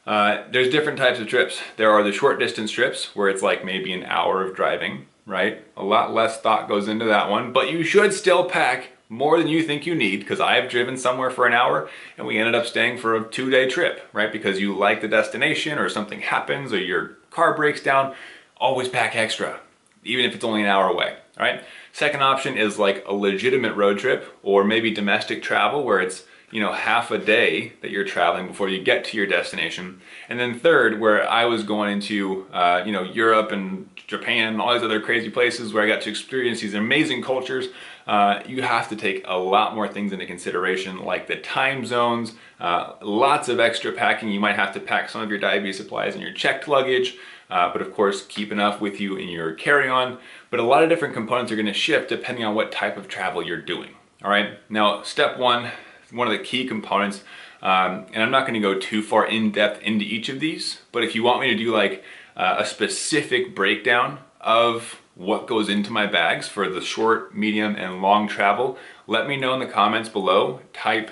Uh, 0.06 0.44
there's 0.52 0.70
different 0.70 0.98
types 0.98 1.20
of 1.20 1.28
trips. 1.28 1.62
There 1.78 1.92
are 1.92 2.04
the 2.04 2.12
short 2.12 2.40
distance 2.40 2.72
trips 2.72 3.16
where 3.16 3.30
it's 3.30 3.42
like 3.42 3.64
maybe 3.64 3.94
an 3.94 4.04
hour 4.04 4.44
of 4.44 4.56
driving, 4.56 5.06
right? 5.26 5.64
A 5.78 5.84
lot 5.84 6.14
less 6.14 6.42
thought 6.42 6.68
goes 6.68 6.88
into 6.88 7.06
that 7.06 7.30
one, 7.30 7.54
but 7.54 7.72
you 7.72 7.84
should 7.84 8.14
still 8.14 8.50
pack 8.50 8.90
more 9.10 9.38
than 9.38 9.48
you 9.48 9.64
think 9.64 9.86
you 9.86 9.96
need 9.96 10.20
because 10.20 10.40
I 10.40 10.56
have 10.56 10.70
driven 10.70 10.98
somewhere 10.98 11.30
for 11.30 11.46
an 11.46 11.54
hour 11.54 11.90
and 12.18 12.26
we 12.26 12.38
ended 12.38 12.56
up 12.56 12.66
staying 12.66 12.98
for 12.98 13.16
a 13.16 13.24
two 13.24 13.50
day 13.50 13.70
trip, 13.70 14.02
right? 14.12 14.32
Because 14.32 14.60
you 14.60 14.76
like 14.76 15.02
the 15.02 15.08
destination 15.08 15.78
or 15.78 15.88
something 15.88 16.22
happens 16.22 16.74
or 16.74 16.80
your 16.80 17.18
car 17.30 17.56
breaks 17.56 17.82
down, 17.82 18.16
always 18.58 18.90
pack 18.90 19.16
extra, 19.16 19.60
even 20.04 20.26
if 20.26 20.36
it's 20.36 20.44
only 20.44 20.62
an 20.62 20.68
hour 20.68 20.88
away, 20.88 21.18
right? 21.40 21.64
Second 21.92 22.24
option 22.24 22.58
is 22.58 22.80
like 22.80 23.04
a 23.08 23.14
legitimate 23.14 23.76
road 23.76 24.00
trip 24.00 24.38
or 24.44 24.64
maybe 24.64 24.92
domestic 24.92 25.44
travel 25.44 25.84
where 25.84 26.00
it's 26.00 26.24
you 26.54 26.60
know, 26.60 26.72
half 26.72 27.10
a 27.10 27.18
day 27.18 27.74
that 27.82 27.90
you're 27.90 28.04
traveling 28.06 28.46
before 28.46 28.70
you 28.70 28.80
get 28.80 29.04
to 29.04 29.18
your 29.18 29.26
destination. 29.26 30.00
And 30.30 30.40
then 30.40 30.60
third, 30.60 31.00
where 31.00 31.28
I 31.28 31.46
was 31.46 31.64
going 31.64 31.92
into, 31.92 32.46
uh, 32.54 32.84
you 32.86 32.92
know, 32.92 33.02
Europe 33.02 33.52
and 33.52 33.90
Japan, 34.06 34.50
and 34.50 34.62
all 34.62 34.72
these 34.72 34.84
other 34.84 35.02
crazy 35.02 35.32
places 35.32 35.74
where 35.74 35.84
I 35.84 35.88
got 35.88 36.02
to 36.04 36.12
experience 36.12 36.62
these 36.62 36.76
amazing 36.76 37.24
cultures, 37.24 37.70
uh, 38.06 38.42
you 38.46 38.62
have 38.62 38.88
to 38.90 38.96
take 38.96 39.24
a 39.26 39.36
lot 39.36 39.74
more 39.74 39.88
things 39.88 40.14
into 40.14 40.28
consideration, 40.28 41.04
like 41.04 41.26
the 41.26 41.38
time 41.38 41.88
zones, 41.88 42.34
uh, 42.60 42.94
lots 43.02 43.50
of 43.50 43.60
extra 43.60 43.92
packing. 43.92 44.30
You 44.30 44.40
might 44.40 44.56
have 44.56 44.76
to 44.76 44.80
pack 44.80 45.10
some 45.10 45.22
of 45.22 45.32
your 45.32 45.40
diabetes 45.40 45.78
supplies 45.78 46.14
in 46.14 46.22
your 46.22 46.34
checked 46.34 46.68
luggage, 46.68 47.16
uh, 47.54 47.72
but 47.72 47.84
of 47.84 47.94
course, 47.94 48.26
keep 48.26 48.52
enough 48.52 48.82
with 48.82 49.00
you 49.00 49.16
in 49.16 49.30
your 49.30 49.54
carry-on. 49.54 50.18
But 50.50 50.60
a 50.60 50.64
lot 50.64 50.82
of 50.82 50.90
different 50.90 51.14
components 51.14 51.52
are 51.52 51.56
gonna 51.56 51.72
shift 51.72 52.10
depending 52.10 52.44
on 52.44 52.56
what 52.56 52.72
type 52.72 52.98
of 52.98 53.08
travel 53.08 53.46
you're 53.46 53.62
doing. 53.62 53.92
All 54.24 54.32
right, 54.32 54.58
now 54.70 55.04
step 55.04 55.38
one, 55.38 55.70
one 56.12 56.28
of 56.28 56.34
the 56.34 56.44
key 56.44 56.66
components. 56.66 57.24
Um, 57.62 58.08
and 58.12 58.22
I'm 58.22 58.32
not 58.32 58.42
going 58.42 58.56
to 58.56 58.60
go 58.60 58.78
too 58.78 59.02
far 59.02 59.26
in 59.26 59.52
depth 59.52 59.82
into 59.84 60.04
each 60.04 60.28
of 60.28 60.42
these, 60.42 60.82
but 60.92 61.02
if 61.02 61.16
you 61.16 61.24
want 61.24 61.40
me 61.40 61.48
to 61.48 61.56
do 61.56 61.74
like 61.74 62.04
uh, 62.36 62.58
a 62.60 62.66
specific 62.66 63.56
breakdown 63.56 64.20
of 64.42 65.00
what 65.16 65.48
goes 65.48 65.70
into 65.70 65.90
my 65.90 66.06
bags 66.06 66.46
for 66.50 66.68
the 66.68 66.82
short, 66.82 67.34
medium, 67.34 67.78
and 67.78 68.02
long 68.02 68.28
travel, 68.28 68.78
let 69.08 69.30
me 69.30 69.38
know 69.38 69.54
in 69.54 69.62
the 69.62 69.66
comments 69.66 70.10
below. 70.10 70.60
Type 70.74 71.12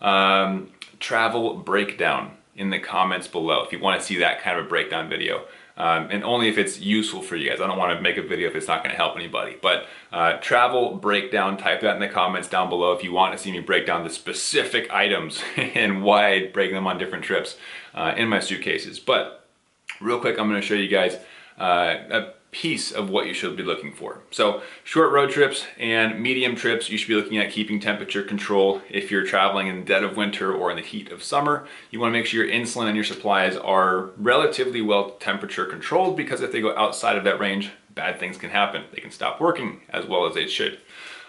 um, 0.00 0.70
travel 0.98 1.54
breakdown 1.54 2.32
in 2.56 2.70
the 2.70 2.80
comments 2.80 3.28
below 3.28 3.62
if 3.62 3.70
you 3.70 3.78
want 3.78 4.00
to 4.00 4.04
see 4.04 4.18
that 4.18 4.40
kind 4.40 4.58
of 4.58 4.66
a 4.66 4.68
breakdown 4.68 5.08
video 5.08 5.44
um, 5.82 6.06
and 6.12 6.22
only 6.22 6.48
if 6.48 6.58
it's 6.58 6.78
useful 6.78 7.22
for 7.22 7.34
you 7.34 7.50
guys. 7.50 7.60
I 7.60 7.66
don't 7.66 7.76
want 7.76 7.98
to 7.98 8.00
make 8.00 8.16
a 8.16 8.22
video 8.22 8.48
if 8.48 8.54
it's 8.54 8.68
not 8.68 8.84
going 8.84 8.92
to 8.92 8.96
help 8.96 9.16
anybody. 9.16 9.56
But 9.60 9.86
uh, 10.12 10.34
travel 10.34 10.94
breakdown, 10.94 11.56
type 11.56 11.80
that 11.80 11.96
in 11.96 12.00
the 12.00 12.08
comments 12.08 12.48
down 12.48 12.68
below 12.68 12.92
if 12.92 13.02
you 13.02 13.10
want 13.10 13.36
to 13.36 13.38
see 13.38 13.50
me 13.50 13.58
break 13.58 13.84
down 13.84 14.04
the 14.04 14.10
specific 14.10 14.88
items 14.92 15.42
and 15.56 16.04
why 16.04 16.34
I 16.34 16.46
break 16.46 16.70
them 16.70 16.86
on 16.86 16.98
different 16.98 17.24
trips 17.24 17.56
uh, 17.94 18.14
in 18.16 18.28
my 18.28 18.38
suitcases. 18.38 19.00
But 19.00 19.44
real 20.00 20.20
quick, 20.20 20.38
I'm 20.38 20.48
going 20.48 20.60
to 20.60 20.64
show 20.64 20.74
you 20.74 20.86
guys 20.86 21.16
uh, 21.58 21.96
a 22.10 22.32
piece 22.52 22.92
of 22.92 23.08
what 23.08 23.26
you 23.26 23.32
should 23.32 23.56
be 23.56 23.62
looking 23.62 23.92
for. 23.92 24.20
So 24.30 24.62
short 24.84 25.10
road 25.10 25.30
trips 25.30 25.64
and 25.78 26.20
medium 26.20 26.54
trips, 26.54 26.90
you 26.90 26.98
should 26.98 27.08
be 27.08 27.14
looking 27.14 27.38
at 27.38 27.50
keeping 27.50 27.80
temperature 27.80 28.22
control. 28.22 28.82
If 28.90 29.10
you're 29.10 29.24
traveling 29.24 29.68
in 29.68 29.80
the 29.80 29.84
dead 29.86 30.04
of 30.04 30.18
winter 30.18 30.54
or 30.54 30.70
in 30.70 30.76
the 30.76 30.82
heat 30.82 31.10
of 31.10 31.22
summer, 31.22 31.66
you 31.90 31.98
wanna 31.98 32.12
make 32.12 32.26
sure 32.26 32.44
your 32.44 32.54
insulin 32.54 32.86
and 32.86 32.94
your 32.94 33.04
supplies 33.04 33.56
are 33.56 34.10
relatively 34.18 34.82
well 34.82 35.12
temperature 35.12 35.64
controlled 35.64 36.14
because 36.14 36.42
if 36.42 36.52
they 36.52 36.60
go 36.60 36.76
outside 36.76 37.16
of 37.16 37.24
that 37.24 37.40
range, 37.40 37.70
bad 37.94 38.20
things 38.20 38.36
can 38.36 38.50
happen. 38.50 38.84
They 38.92 39.00
can 39.00 39.10
stop 39.10 39.40
working 39.40 39.80
as 39.88 40.04
well 40.06 40.26
as 40.26 40.34
they 40.34 40.46
should. 40.46 40.78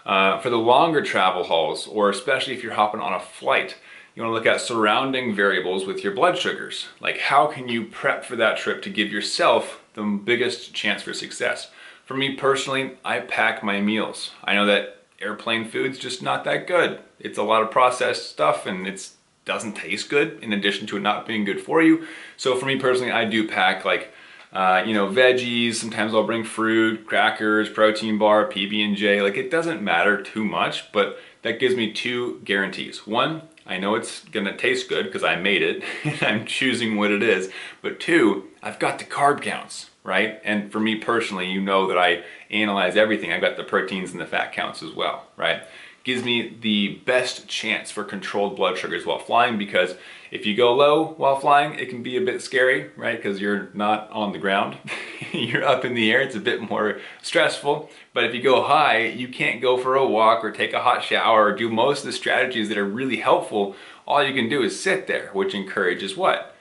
Uh, 0.06 0.40
for 0.40 0.50
the 0.50 0.58
longer 0.58 1.02
travel 1.02 1.46
hauls, 1.46 1.88
or 1.88 2.10
especially 2.10 2.54
if 2.54 2.62
you're 2.62 2.74
hopping 2.74 3.00
on 3.00 3.14
a 3.14 3.20
flight, 3.22 3.78
you 4.14 4.22
want 4.22 4.32
to 4.32 4.36
look 4.36 4.46
at 4.46 4.62
surrounding 4.62 5.34
variables 5.34 5.86
with 5.86 6.04
your 6.04 6.14
blood 6.14 6.38
sugars. 6.38 6.88
Like 7.00 7.18
how 7.18 7.48
can 7.48 7.70
you 7.70 7.86
prep 7.86 8.26
for 8.26 8.36
that 8.36 8.58
trip 8.58 8.82
to 8.84 8.90
give 8.90 9.10
yourself 9.10 9.83
the 9.94 10.04
biggest 10.04 10.74
chance 10.74 11.04
for 11.04 11.14
success? 11.14 11.70
For 12.06 12.16
me 12.16 12.36
personally, 12.36 12.98
I 13.06 13.20
pack 13.20 13.64
my 13.64 13.80
meals. 13.80 14.32
I 14.44 14.56
know 14.56 14.66
that 14.66 14.98
airplane 15.22 15.66
food's 15.66 15.98
just 15.98 16.22
not 16.22 16.44
that 16.44 16.68
good. 16.68 17.00
It's 17.20 17.38
a 17.38 17.44
lot 17.44 17.64
of 17.64 17.72
processed 17.72 18.30
stuff 18.30 18.66
and 18.66 18.88
it 18.88 19.10
doesn't 19.46 19.74
taste 19.74 20.10
good 20.10 20.42
in 20.44 20.54
addition 20.54 20.88
to 20.88 20.98
it 20.98 21.02
not 21.02 21.26
being 21.26 21.46
good 21.46 21.62
for 21.62 21.82
you. 21.82 22.06
So 22.38 22.56
for 22.56 22.66
me 22.66 22.78
personally, 22.78 23.12
I 23.12 23.26
do 23.26 23.48
pack 23.48 23.86
like 23.86 24.14
uh, 24.54 24.84
you 24.86 24.94
know, 24.94 25.08
veggies, 25.08 25.76
sometimes 25.76 26.14
I'll 26.14 26.28
bring 26.28 26.44
fruit, 26.44 27.08
crackers, 27.08 27.70
protein 27.70 28.20
bar, 28.20 28.48
PB&J. 28.48 29.22
Like 29.24 29.36
it 29.36 29.50
doesn't 29.50 29.82
matter 29.82 30.22
too 30.22 30.46
much, 30.46 30.92
but 30.92 31.18
that 31.42 31.60
gives 31.60 31.76
me 31.76 31.92
two 31.92 32.40
guarantees. 32.46 33.08
One, 33.08 33.42
I 33.66 33.78
know 33.78 33.96
it's 33.96 34.24
gonna 34.26 34.56
taste 34.56 34.90
good 34.90 35.06
because 35.06 35.24
I 35.24 35.38
made 35.38 35.64
it 35.64 35.84
and 36.04 36.22
I'm 36.24 36.46
choosing 36.46 36.98
what 36.98 37.12
it 37.12 37.24
is. 37.24 37.52
But 37.82 38.00
two, 38.00 38.50
I've 38.64 38.80
got 38.80 38.98
the 38.98 39.06
carb 39.06 39.42
counts, 39.42 39.90
right? 40.04 40.40
And 40.44 40.72
for 40.72 40.80
me 40.80 40.96
personally, 40.96 41.52
you 41.52 41.62
know 41.62 41.88
that 41.88 41.98
I 41.98 42.24
analyze 42.50 42.96
everything. 42.96 43.32
I've 43.32 43.42
got 43.42 43.58
the 43.58 43.64
proteins 43.64 44.12
and 44.12 44.22
the 44.22 44.26
fat 44.26 44.54
counts 44.54 44.82
as 44.82 44.94
well, 44.94 45.28
right? 45.38 45.64
gives 46.04 46.24
me 46.24 46.58
the 46.62 46.96
best 47.06 47.48
chance 47.48 47.90
for 47.90 48.04
controlled 48.04 48.58
blood 48.58 48.78
sugars 48.78 49.06
while 49.06 49.20
flying 49.20 49.58
because 49.58 49.96
if 50.32 50.46
you 50.46 50.56
go 50.56 50.74
low 50.74 51.14
while 51.18 51.40
flying, 51.40 51.80
it 51.80 51.90
can 51.90 52.04
be 52.04 52.18
a 52.18 52.22
bit 52.22 52.42
scary, 52.42 52.92
right? 52.98 53.16
Because 53.16 53.40
you're 53.40 53.70
not 53.74 54.10
on 54.12 54.34
the 54.34 54.38
ground, 54.38 54.78
you're 55.32 55.64
up 55.64 55.86
in 55.86 55.94
the 55.94 56.12
air, 56.12 56.22
it's 56.22 56.36
a 56.36 56.42
bit 56.42 56.62
more 56.62 57.00
stressful. 57.22 57.90
But 58.14 58.26
if 58.26 58.36
you 58.36 58.42
go 58.42 58.64
high, 58.64 59.06
you 59.06 59.30
can't 59.30 59.62
go 59.62 59.78
for 59.78 59.96
a 59.96 60.06
walk 60.06 60.44
or 60.44 60.52
take 60.52 60.74
a 60.74 60.82
hot 60.82 61.04
shower 61.04 61.46
or 61.46 61.56
do 61.56 61.70
most 61.70 62.00
of 62.00 62.06
the 62.06 62.12
strategies 62.12 62.68
that 62.70 62.78
are 62.78 62.86
really 62.86 63.18
helpful. 63.18 63.76
All 64.06 64.22
you 64.22 64.34
can 64.34 64.50
do 64.50 64.62
is 64.62 64.80
sit 64.80 65.08
there, 65.08 65.30
which 65.32 65.54
encourages 65.54 66.18
what? 66.18 66.53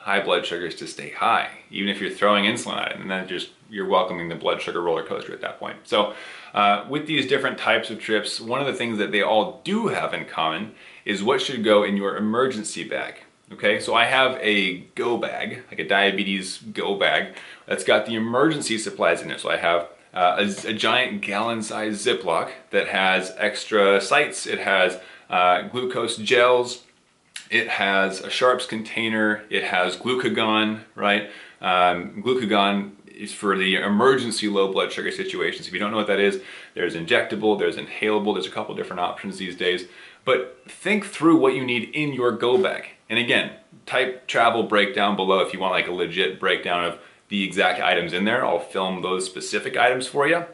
High 0.00 0.20
blood 0.20 0.46
sugars 0.46 0.74
to 0.76 0.86
stay 0.86 1.10
high, 1.10 1.50
even 1.70 1.88
if 1.88 2.00
you're 2.00 2.10
throwing 2.10 2.44
insulin 2.44 2.78
at 2.78 2.92
it, 2.92 3.00
and 3.00 3.10
then 3.10 3.28
just 3.28 3.50
you're 3.68 3.86
welcoming 3.86 4.28
the 4.28 4.34
blood 4.34 4.60
sugar 4.60 4.80
roller 4.80 5.04
coaster 5.04 5.32
at 5.32 5.42
that 5.42 5.58
point. 5.58 5.76
So, 5.84 6.14
uh, 6.54 6.86
with 6.88 7.06
these 7.06 7.26
different 7.26 7.58
types 7.58 7.90
of 7.90 8.00
trips, 8.00 8.40
one 8.40 8.60
of 8.60 8.66
the 8.66 8.72
things 8.72 8.98
that 8.98 9.12
they 9.12 9.22
all 9.22 9.60
do 9.62 9.88
have 9.88 10.14
in 10.14 10.24
common 10.24 10.72
is 11.04 11.22
what 11.22 11.40
should 11.40 11.62
go 11.62 11.84
in 11.84 11.96
your 11.96 12.16
emergency 12.16 12.82
bag. 12.82 13.16
Okay, 13.52 13.80
so 13.80 13.94
I 13.94 14.04
have 14.04 14.38
a 14.40 14.78
go 14.94 15.18
bag, 15.18 15.64
like 15.70 15.80
a 15.80 15.86
diabetes 15.86 16.58
go 16.58 16.96
bag, 16.96 17.34
that's 17.66 17.84
got 17.84 18.06
the 18.06 18.14
emergency 18.14 18.78
supplies 18.78 19.22
in 19.22 19.30
it. 19.30 19.40
So 19.40 19.50
I 19.50 19.56
have 19.56 19.88
uh, 20.14 20.36
a, 20.38 20.68
a, 20.68 20.72
giant 20.72 21.20
gallon-sized 21.20 22.04
Ziploc 22.04 22.50
that 22.70 22.88
has 22.88 23.32
extra 23.36 24.00
sites. 24.00 24.46
It 24.46 24.60
has 24.60 24.98
uh, 25.28 25.62
glucose 25.62 26.16
gels, 26.16 26.84
it 27.50 27.68
has 27.68 28.20
a 28.20 28.30
Sharps 28.30 28.64
container. 28.64 29.42
It 29.50 29.64
has 29.64 29.96
glucagon, 29.96 30.82
right? 30.94 31.30
Um, 31.60 32.22
glucagon 32.22 32.92
is 33.08 33.34
for 33.34 33.58
the 33.58 33.74
emergency 33.76 34.48
low 34.48 34.72
blood 34.72 34.92
sugar 34.92 35.10
situations. 35.10 35.66
If 35.66 35.74
you 35.74 35.80
don't 35.80 35.90
know 35.90 35.98
what 35.98 36.06
that 36.06 36.20
is, 36.20 36.40
there's 36.74 36.94
injectable, 36.94 37.58
there's 37.58 37.76
inhalable, 37.76 38.34
there's 38.34 38.46
a 38.46 38.50
couple 38.50 38.74
different 38.74 39.00
options 39.00 39.36
these 39.36 39.56
days. 39.56 39.86
But 40.24 40.62
think 40.68 41.06
through 41.06 41.36
what 41.36 41.54
you 41.54 41.64
need 41.64 41.90
in 41.90 42.12
your 42.12 42.32
go 42.32 42.56
bag. 42.56 42.90
And 43.10 43.18
again, 43.18 43.52
type 43.84 44.28
travel 44.28 44.62
breakdown 44.62 45.16
below 45.16 45.40
if 45.40 45.52
you 45.52 45.58
want 45.58 45.72
like 45.72 45.88
a 45.88 45.92
legit 45.92 46.38
breakdown 46.38 46.84
of 46.84 46.98
the 47.28 47.42
exact 47.42 47.80
items 47.80 48.12
in 48.12 48.24
there. 48.24 48.44
I'll 48.44 48.60
film 48.60 49.02
those 49.02 49.26
specific 49.26 49.76
items 49.76 50.06
for 50.06 50.28
you. 50.28 50.44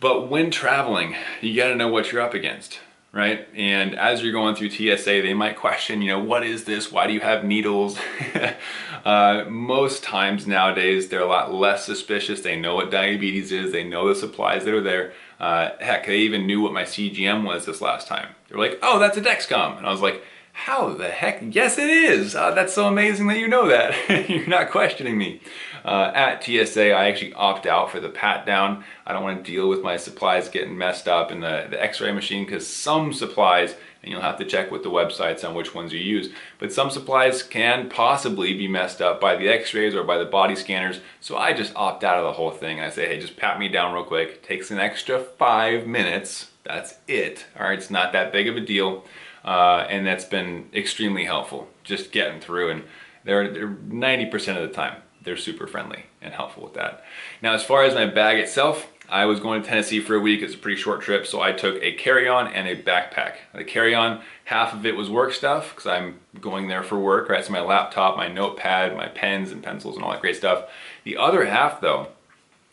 But 0.00 0.28
when 0.28 0.50
traveling, 0.50 1.16
you 1.40 1.56
gotta 1.56 1.74
know 1.74 1.88
what 1.88 2.12
you're 2.12 2.20
up 2.20 2.34
against 2.34 2.80
right? 3.14 3.48
And 3.54 3.96
as 3.96 4.22
you're 4.22 4.32
going 4.32 4.56
through 4.56 4.70
TSA, 4.70 5.22
they 5.22 5.34
might 5.34 5.56
question, 5.56 6.02
you 6.02 6.08
know, 6.08 6.18
what 6.18 6.42
is 6.44 6.64
this? 6.64 6.90
Why 6.90 7.06
do 7.06 7.12
you 7.12 7.20
have 7.20 7.44
needles? 7.44 7.96
uh, 9.04 9.44
most 9.48 10.02
times 10.02 10.48
nowadays, 10.48 11.08
they're 11.08 11.20
a 11.20 11.26
lot 11.26 11.54
less 11.54 11.86
suspicious. 11.86 12.40
They 12.40 12.56
know 12.60 12.74
what 12.74 12.90
diabetes 12.90 13.52
is. 13.52 13.70
They 13.70 13.84
know 13.84 14.08
the 14.08 14.16
supplies 14.16 14.64
that 14.64 14.74
are 14.74 14.82
there. 14.82 15.12
Uh, 15.38 15.70
heck, 15.78 16.06
they 16.06 16.18
even 16.18 16.46
knew 16.46 16.60
what 16.60 16.72
my 16.72 16.82
CGM 16.82 17.46
was 17.46 17.66
this 17.66 17.80
last 17.80 18.08
time. 18.08 18.34
They're 18.48 18.58
like, 18.58 18.80
oh, 18.82 18.98
that's 18.98 19.16
a 19.16 19.22
Dexcom. 19.22 19.78
And 19.78 19.86
I 19.86 19.92
was 19.92 20.00
like, 20.00 20.22
how 20.56 20.94
the 20.94 21.08
heck? 21.08 21.42
Yes, 21.50 21.78
it 21.78 21.90
is. 21.90 22.36
Uh, 22.36 22.52
that's 22.52 22.72
so 22.72 22.86
amazing 22.86 23.26
that 23.26 23.38
you 23.38 23.48
know 23.48 23.68
that. 23.68 24.28
You're 24.30 24.46
not 24.46 24.70
questioning 24.70 25.18
me. 25.18 25.40
Uh, 25.84 26.12
at 26.14 26.44
TSA, 26.44 26.92
I 26.92 27.08
actually 27.08 27.34
opt 27.34 27.66
out 27.66 27.90
for 27.90 27.98
the 27.98 28.08
pat 28.08 28.46
down. 28.46 28.84
I 29.04 29.12
don't 29.12 29.24
want 29.24 29.44
to 29.44 29.52
deal 29.52 29.68
with 29.68 29.82
my 29.82 29.96
supplies 29.96 30.48
getting 30.48 30.78
messed 30.78 31.08
up 31.08 31.32
in 31.32 31.40
the, 31.40 31.66
the 31.68 31.82
x-ray 31.82 32.12
machine 32.12 32.44
because 32.44 32.66
some 32.66 33.12
supplies, 33.12 33.74
and 34.02 34.12
you'll 34.12 34.22
have 34.22 34.38
to 34.38 34.44
check 34.44 34.70
with 34.70 34.84
the 34.84 34.90
websites 34.90 35.46
on 35.46 35.56
which 35.56 35.74
ones 35.74 35.92
you 35.92 35.98
use, 35.98 36.30
but 36.60 36.72
some 36.72 36.88
supplies 36.88 37.42
can 37.42 37.90
possibly 37.90 38.54
be 38.54 38.68
messed 38.68 39.02
up 39.02 39.20
by 39.20 39.34
the 39.34 39.48
x-rays 39.48 39.94
or 39.94 40.04
by 40.04 40.18
the 40.18 40.24
body 40.24 40.54
scanners. 40.54 41.00
So 41.20 41.36
I 41.36 41.52
just 41.52 41.74
opt 41.74 42.04
out 42.04 42.18
of 42.18 42.24
the 42.24 42.32
whole 42.32 42.52
thing. 42.52 42.78
I 42.78 42.90
say, 42.90 43.06
hey, 43.06 43.20
just 43.20 43.36
pat 43.36 43.58
me 43.58 43.68
down 43.68 43.92
real 43.92 44.04
quick. 44.04 44.28
It 44.28 44.42
takes 44.44 44.70
an 44.70 44.78
extra 44.78 45.18
five 45.18 45.86
minutes. 45.86 46.52
That's 46.62 46.94
it. 47.08 47.44
All 47.58 47.66
right, 47.66 47.78
it's 47.78 47.90
not 47.90 48.12
that 48.12 48.32
big 48.32 48.48
of 48.48 48.56
a 48.56 48.60
deal. 48.60 49.04
Uh, 49.44 49.86
and 49.88 50.06
that's 50.06 50.24
been 50.24 50.68
extremely 50.74 51.24
helpful, 51.24 51.68
just 51.82 52.12
getting 52.12 52.40
through. 52.40 52.70
And 52.70 52.82
they're 53.24 53.68
90% 53.68 54.32
of 54.56 54.68
the 54.68 54.74
time 54.74 54.96
they're 55.24 55.36
super 55.36 55.66
friendly 55.66 56.04
and 56.22 56.32
helpful 56.32 56.62
with 56.62 56.74
that. 56.74 57.02
Now, 57.42 57.54
as 57.54 57.64
far 57.64 57.82
as 57.82 57.94
my 57.94 58.06
bag 58.06 58.38
itself, 58.38 58.90
I 59.08 59.24
was 59.26 59.40
going 59.40 59.62
to 59.62 59.68
Tennessee 59.68 60.00
for 60.00 60.14
a 60.14 60.20
week. 60.20 60.42
It's 60.42 60.54
a 60.54 60.58
pretty 60.58 60.80
short 60.80 61.02
trip, 61.02 61.26
so 61.26 61.40
I 61.40 61.52
took 61.52 61.82
a 61.82 61.92
carry-on 61.92 62.52
and 62.52 62.68
a 62.68 62.80
backpack. 62.80 63.34
The 63.54 63.64
carry-on, 63.64 64.22
half 64.44 64.72
of 64.72 64.86
it 64.86 64.96
was 64.96 65.10
work 65.10 65.32
stuff 65.32 65.74
because 65.74 65.86
I'm 65.86 66.20
going 66.40 66.68
there 66.68 66.82
for 66.82 66.98
work, 66.98 67.28
right? 67.28 67.44
So 67.44 67.52
my 67.52 67.60
laptop, 67.60 68.16
my 68.16 68.28
notepad, 68.28 68.96
my 68.96 69.08
pens 69.08 69.50
and 69.50 69.62
pencils 69.62 69.96
and 69.96 70.04
all 70.04 70.12
that 70.12 70.20
great 70.20 70.36
stuff. 70.36 70.70
The 71.04 71.16
other 71.16 71.46
half 71.46 71.80
though, 71.80 72.08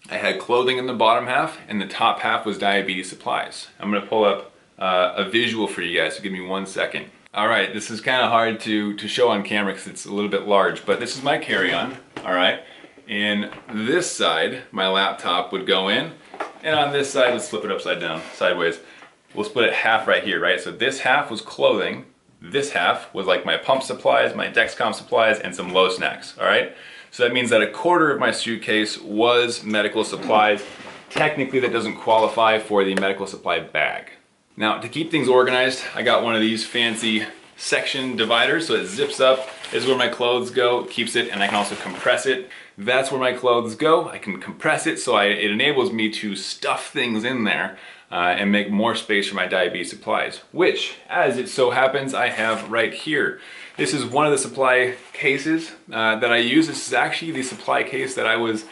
I 0.09 0.17
had 0.17 0.39
clothing 0.39 0.77
in 0.77 0.87
the 0.87 0.93
bottom 0.93 1.27
half 1.27 1.59
and 1.67 1.81
the 1.81 1.87
top 1.87 2.19
half 2.19 2.45
was 2.45 2.57
diabetes 2.57 3.09
supplies. 3.09 3.67
I'm 3.79 3.91
gonna 3.91 4.05
pull 4.05 4.23
up 4.23 4.50
uh, 4.81 5.13
a 5.15 5.29
visual 5.29 5.67
for 5.67 5.81
you 5.81 5.97
guys, 5.97 6.17
so 6.17 6.23
give 6.23 6.33
me 6.33 6.41
one 6.41 6.65
second. 6.65 7.05
All 7.33 7.47
right, 7.47 7.73
this 7.73 7.89
is 7.89 8.01
kind 8.01 8.21
of 8.21 8.29
hard 8.29 8.59
to, 8.61 8.95
to 8.97 9.07
show 9.07 9.29
on 9.29 9.43
camera 9.43 9.71
because 9.71 9.87
it's 9.87 10.05
a 10.05 10.11
little 10.11 10.29
bit 10.29 10.47
large, 10.47 10.85
but 10.85 10.99
this 10.99 11.15
is 11.15 11.23
my 11.23 11.37
carry-on, 11.37 11.95
all 12.25 12.33
right? 12.33 12.61
And 13.07 13.51
this 13.71 14.11
side, 14.11 14.63
my 14.71 14.87
laptop 14.87 15.53
would 15.53 15.65
go 15.65 15.87
in, 15.87 16.11
and 16.63 16.75
on 16.75 16.91
this 16.91 17.11
side, 17.11 17.31
let's 17.31 17.47
flip 17.47 17.63
it 17.63 17.71
upside 17.71 18.01
down, 18.01 18.21
sideways. 18.33 18.79
We'll 19.33 19.45
split 19.45 19.67
it 19.67 19.73
half 19.73 20.07
right 20.07 20.23
here, 20.23 20.41
right? 20.41 20.59
So 20.59 20.71
this 20.71 20.99
half 20.99 21.31
was 21.31 21.41
clothing, 21.41 22.05
this 22.41 22.71
half 22.71 23.13
was 23.13 23.27
like 23.27 23.45
my 23.45 23.57
pump 23.57 23.83
supplies, 23.83 24.35
my 24.35 24.47
Dexcom 24.47 24.95
supplies, 24.95 25.39
and 25.39 25.55
some 25.55 25.71
low 25.71 25.89
snacks, 25.89 26.35
all 26.39 26.45
right? 26.45 26.75
So 27.11 27.23
that 27.23 27.33
means 27.33 27.51
that 27.51 27.61
a 27.61 27.69
quarter 27.69 28.11
of 28.11 28.19
my 28.19 28.31
suitcase 28.31 28.99
was 28.99 29.63
medical 29.63 30.03
supplies. 30.03 30.63
Technically, 31.09 31.59
that 31.59 31.71
doesn't 31.71 31.97
qualify 31.97 32.57
for 32.57 32.83
the 32.83 32.95
medical 32.95 33.27
supply 33.27 33.59
bag. 33.59 34.11
Now 34.57 34.79
to 34.79 34.89
keep 34.89 35.11
things 35.11 35.27
organized, 35.27 35.83
I 35.95 36.03
got 36.03 36.23
one 36.23 36.35
of 36.35 36.41
these 36.41 36.65
fancy 36.65 37.25
section 37.55 38.15
dividers 38.15 38.67
so 38.67 38.73
it 38.75 38.87
zips 38.87 39.19
up. 39.19 39.47
Is 39.71 39.85
where 39.85 39.97
my 39.97 40.09
clothes 40.09 40.51
go, 40.51 40.83
keeps 40.83 41.15
it, 41.15 41.29
and 41.29 41.41
I 41.41 41.47
can 41.47 41.55
also 41.55 41.75
compress 41.75 42.25
it. 42.25 42.49
That's 42.77 43.09
where 43.09 43.21
my 43.21 43.31
clothes 43.31 43.75
go. 43.75 44.09
I 44.09 44.17
can 44.17 44.41
compress 44.41 44.85
it 44.85 44.99
so 44.99 45.15
I, 45.15 45.25
it 45.25 45.49
enables 45.49 45.93
me 45.93 46.11
to 46.11 46.35
stuff 46.35 46.91
things 46.91 47.23
in 47.23 47.45
there 47.45 47.77
uh, 48.11 48.35
and 48.37 48.51
make 48.51 48.69
more 48.69 48.95
space 48.95 49.29
for 49.29 49.35
my 49.35 49.47
diabetes 49.47 49.89
supplies, 49.89 50.39
which, 50.51 50.95
as 51.09 51.37
it 51.37 51.47
so 51.47 51.71
happens, 51.71 52.13
I 52.13 52.27
have 52.27 52.69
right 52.69 52.93
here. 52.93 53.39
This 53.77 53.93
is 53.93 54.03
one 54.03 54.25
of 54.25 54.33
the 54.33 54.37
supply 54.37 54.95
cases 55.13 55.71
uh, 55.89 56.17
that 56.17 56.33
I 56.33 56.37
use. 56.37 56.67
This 56.67 56.87
is 56.87 56.93
actually 56.93 57.31
the 57.31 57.43
supply 57.43 57.83
case 57.83 58.15
that 58.15 58.27
I 58.27 58.35
was 58.35 58.65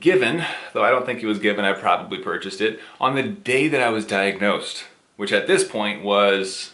given, 0.00 0.44
though 0.74 0.84
I 0.84 0.90
don't 0.90 1.06
think 1.06 1.22
it 1.22 1.26
was 1.26 1.38
given, 1.38 1.64
I 1.64 1.72
probably 1.72 2.18
purchased 2.18 2.60
it, 2.60 2.78
on 3.00 3.14
the 3.14 3.22
day 3.22 3.68
that 3.68 3.82
I 3.82 3.88
was 3.88 4.04
diagnosed 4.04 4.84
which 5.16 5.32
at 5.32 5.46
this 5.46 5.64
point 5.64 6.02
was 6.02 6.72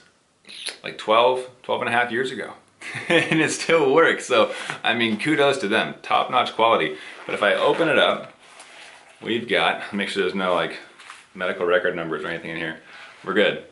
like 0.82 0.98
12, 0.98 1.48
12 1.62 1.82
and 1.82 1.88
a 1.88 1.92
half 1.92 2.10
years 2.10 2.30
ago. 2.30 2.52
and 3.08 3.40
it 3.40 3.50
still 3.50 3.92
works. 3.92 4.26
So, 4.26 4.52
I 4.82 4.94
mean, 4.94 5.18
kudos 5.18 5.58
to 5.58 5.68
them, 5.68 5.94
top 6.02 6.30
notch 6.30 6.52
quality. 6.54 6.96
But 7.26 7.34
if 7.34 7.42
I 7.42 7.54
open 7.54 7.88
it 7.88 7.98
up, 7.98 8.32
we've 9.20 9.48
got, 9.48 9.92
make 9.92 10.08
sure 10.08 10.22
there's 10.22 10.34
no 10.34 10.54
like 10.54 10.78
medical 11.34 11.64
record 11.64 11.96
numbers 11.96 12.24
or 12.24 12.28
anything 12.28 12.50
in 12.50 12.56
here. 12.56 12.80
We're 13.24 13.34
good, 13.34 13.64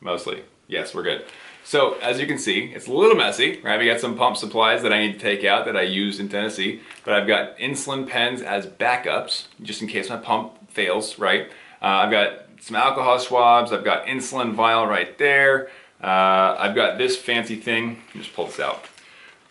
mostly. 0.00 0.42
Yes, 0.68 0.94
we're 0.94 1.02
good. 1.02 1.24
So 1.64 1.94
as 1.94 2.20
you 2.20 2.26
can 2.26 2.38
see, 2.38 2.72
it's 2.74 2.86
a 2.86 2.92
little 2.92 3.16
messy, 3.16 3.60
right? 3.60 3.78
We 3.78 3.86
got 3.86 4.00
some 4.00 4.16
pump 4.16 4.36
supplies 4.36 4.82
that 4.82 4.92
I 4.92 5.00
need 5.00 5.14
to 5.14 5.18
take 5.18 5.44
out 5.44 5.66
that 5.66 5.76
I 5.76 5.82
used 5.82 6.20
in 6.20 6.28
Tennessee, 6.28 6.80
but 7.04 7.14
I've 7.14 7.26
got 7.26 7.58
insulin 7.58 8.08
pens 8.08 8.40
as 8.40 8.66
backups, 8.66 9.46
just 9.62 9.82
in 9.82 9.88
case 9.88 10.08
my 10.08 10.16
pump 10.16 10.70
fails, 10.70 11.18
right? 11.18 11.48
Uh, 11.82 11.86
I've 11.86 12.10
got 12.10 12.45
some 12.60 12.76
alcohol 12.76 13.18
swabs. 13.18 13.72
I've 13.72 13.84
got 13.84 14.06
insulin 14.06 14.54
vial 14.54 14.86
right 14.86 15.16
there. 15.18 15.68
Uh, 16.02 16.56
I've 16.58 16.74
got 16.74 16.98
this 16.98 17.16
fancy 17.16 17.56
thing. 17.56 18.02
Just 18.12 18.34
pull 18.34 18.46
this 18.46 18.60
out. 18.60 18.84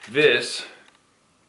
This 0.10 0.66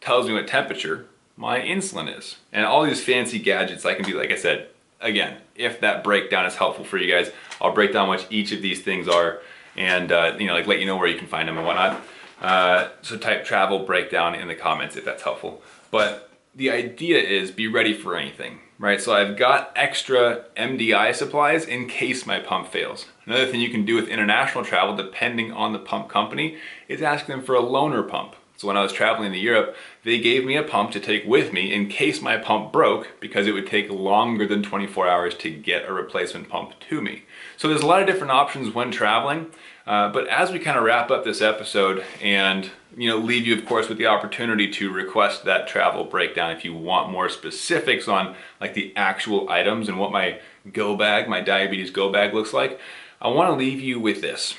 tells 0.01 0.27
me 0.27 0.35
what 0.35 0.49
temperature 0.49 1.07
my 1.37 1.61
insulin 1.61 2.17
is. 2.17 2.37
And 2.53 2.65
all 2.65 2.85
these 2.85 3.03
fancy 3.03 3.39
gadgets 3.39 3.85
I 3.85 3.95
can 3.95 4.05
do, 4.05 4.19
like 4.19 4.31
I 4.31 4.37
said, 4.37 4.69
again, 5.01 5.39
if 5.55 5.81
that 5.81 6.03
breakdown 6.03 6.47
is 6.47 6.57
helpful 6.57 6.85
for 6.85 6.99
you 6.99 7.13
guys, 7.13 7.31
I'll 7.61 7.75
break 7.75 7.93
down 7.93 8.09
what 8.09 8.27
each 8.31 8.53
of 8.53 8.63
these 8.63 8.83
things 8.83 9.09
are 9.09 9.41
and 9.77 10.11
uh, 10.11 10.37
you 10.39 10.47
know, 10.47 10.55
like 10.55 10.67
let 10.67 10.81
you 10.81 10.87
know 10.87 10.97
where 10.97 11.09
you 11.09 11.19
can 11.19 11.27
find 11.27 11.49
them 11.49 11.59
and 11.59 11.67
whatnot. 11.67 12.03
Uh, 12.41 12.89
so 13.03 13.17
type 13.17 13.45
travel 13.45 13.81
breakdown 13.81 14.35
in 14.35 14.49
the 14.49 14.55
comments 14.55 14.97
if 14.97 15.05
that's 15.05 15.23
helpful. 15.23 15.63
But 15.91 16.31
the 16.55 16.71
idea 16.71 17.19
is 17.19 17.51
be 17.51 17.69
ready 17.69 17.93
for 17.93 18.17
anything 18.17 18.61
right? 18.79 19.01
So 19.01 19.15
I've 19.15 19.37
got 19.37 19.73
extra 19.75 20.45
MDI 20.57 21.15
supplies 21.15 21.65
in 21.65 21.89
case 21.89 22.27
my 22.27 22.39
pump 22.39 22.69
fails. 22.69 23.07
Another 23.25 23.47
thing 23.47 23.61
you 23.61 23.71
can 23.71 23.85
do 23.85 23.95
with 23.95 24.09
international 24.09 24.65
travel, 24.65 24.97
depending 24.97 25.53
on 25.53 25.73
the 25.73 25.79
pump 25.79 26.09
company, 26.09 26.59
is 26.89 27.03
ask 27.03 27.27
them 27.27 27.43
for 27.43 27.55
a 27.55 27.63
loaner 27.63 28.09
pump. 28.09 28.37
So 28.57 28.69
when 28.69 28.77
I 28.77 28.83
was 28.83 28.93
traveling 28.93 29.33
to 29.33 29.39
Europe, 29.39 29.77
they 30.03 30.19
gave 30.19 30.45
me 30.45 30.57
a 30.57 30.63
pump 30.63 30.91
to 30.93 31.01
take 31.01 31.27
with 31.27 31.53
me 31.53 31.75
in 31.75 31.89
case 31.89 32.23
my 32.23 32.39
pump 32.39 32.73
broke 32.73 33.21
because 33.21 33.47
it 33.47 33.53
would 33.53 33.67
take 33.67 33.91
longer 33.91 34.47
than 34.47 34.63
24 34.63 35.07
hours 35.07 35.35
to 35.37 35.51
get 35.51 35.87
a 35.87 35.93
replacement 35.93 36.49
pump 36.49 36.73
to 36.89 37.03
me. 37.03 37.25
So 37.59 37.69
there's 37.69 37.83
a 37.83 37.87
lot 37.87 38.01
of 38.01 38.07
different 38.07 38.33
options 38.33 38.75
when 38.75 38.91
traveling. 38.91 39.51
Uh, 39.87 40.11
but 40.11 40.27
as 40.29 40.51
we 40.51 40.59
kind 40.59 40.79
of 40.79 40.85
wrap 40.85 41.11
up 41.11 41.25
this 41.25 41.43
episode 41.43 42.05
and 42.23 42.71
you 42.97 43.09
know 43.09 43.19
leave 43.19 43.47
you 43.47 43.57
of 43.57 43.67
course 43.67 43.89
with 43.89 43.99
the 43.99 44.07
opportunity 44.07 44.71
to 44.71 44.91
request 44.91 45.45
that 45.45 45.69
travel 45.69 46.05
breakdown 46.05 46.51
if 46.51 46.65
you 46.65 46.75
want 46.75 47.11
more 47.11 47.29
specifics 47.29 48.09
on 48.09 48.35
like 48.61 48.75
the 48.75 48.93
actual 48.97 49.49
items 49.51 49.89
and 49.89 49.99
what 49.99 50.13
my 50.13 50.41
go 50.73 50.97
bag, 50.97 51.29
my 51.29 51.41
diabetes 51.41 51.91
go 51.91 52.11
bag 52.11 52.35
looks 52.35 52.53
like, 52.53 52.79
I 53.21 53.29
want 53.29 53.51
to 53.51 53.57
leave 53.57 53.81
you 53.81 54.01
with 54.01 54.21
this. 54.21 54.55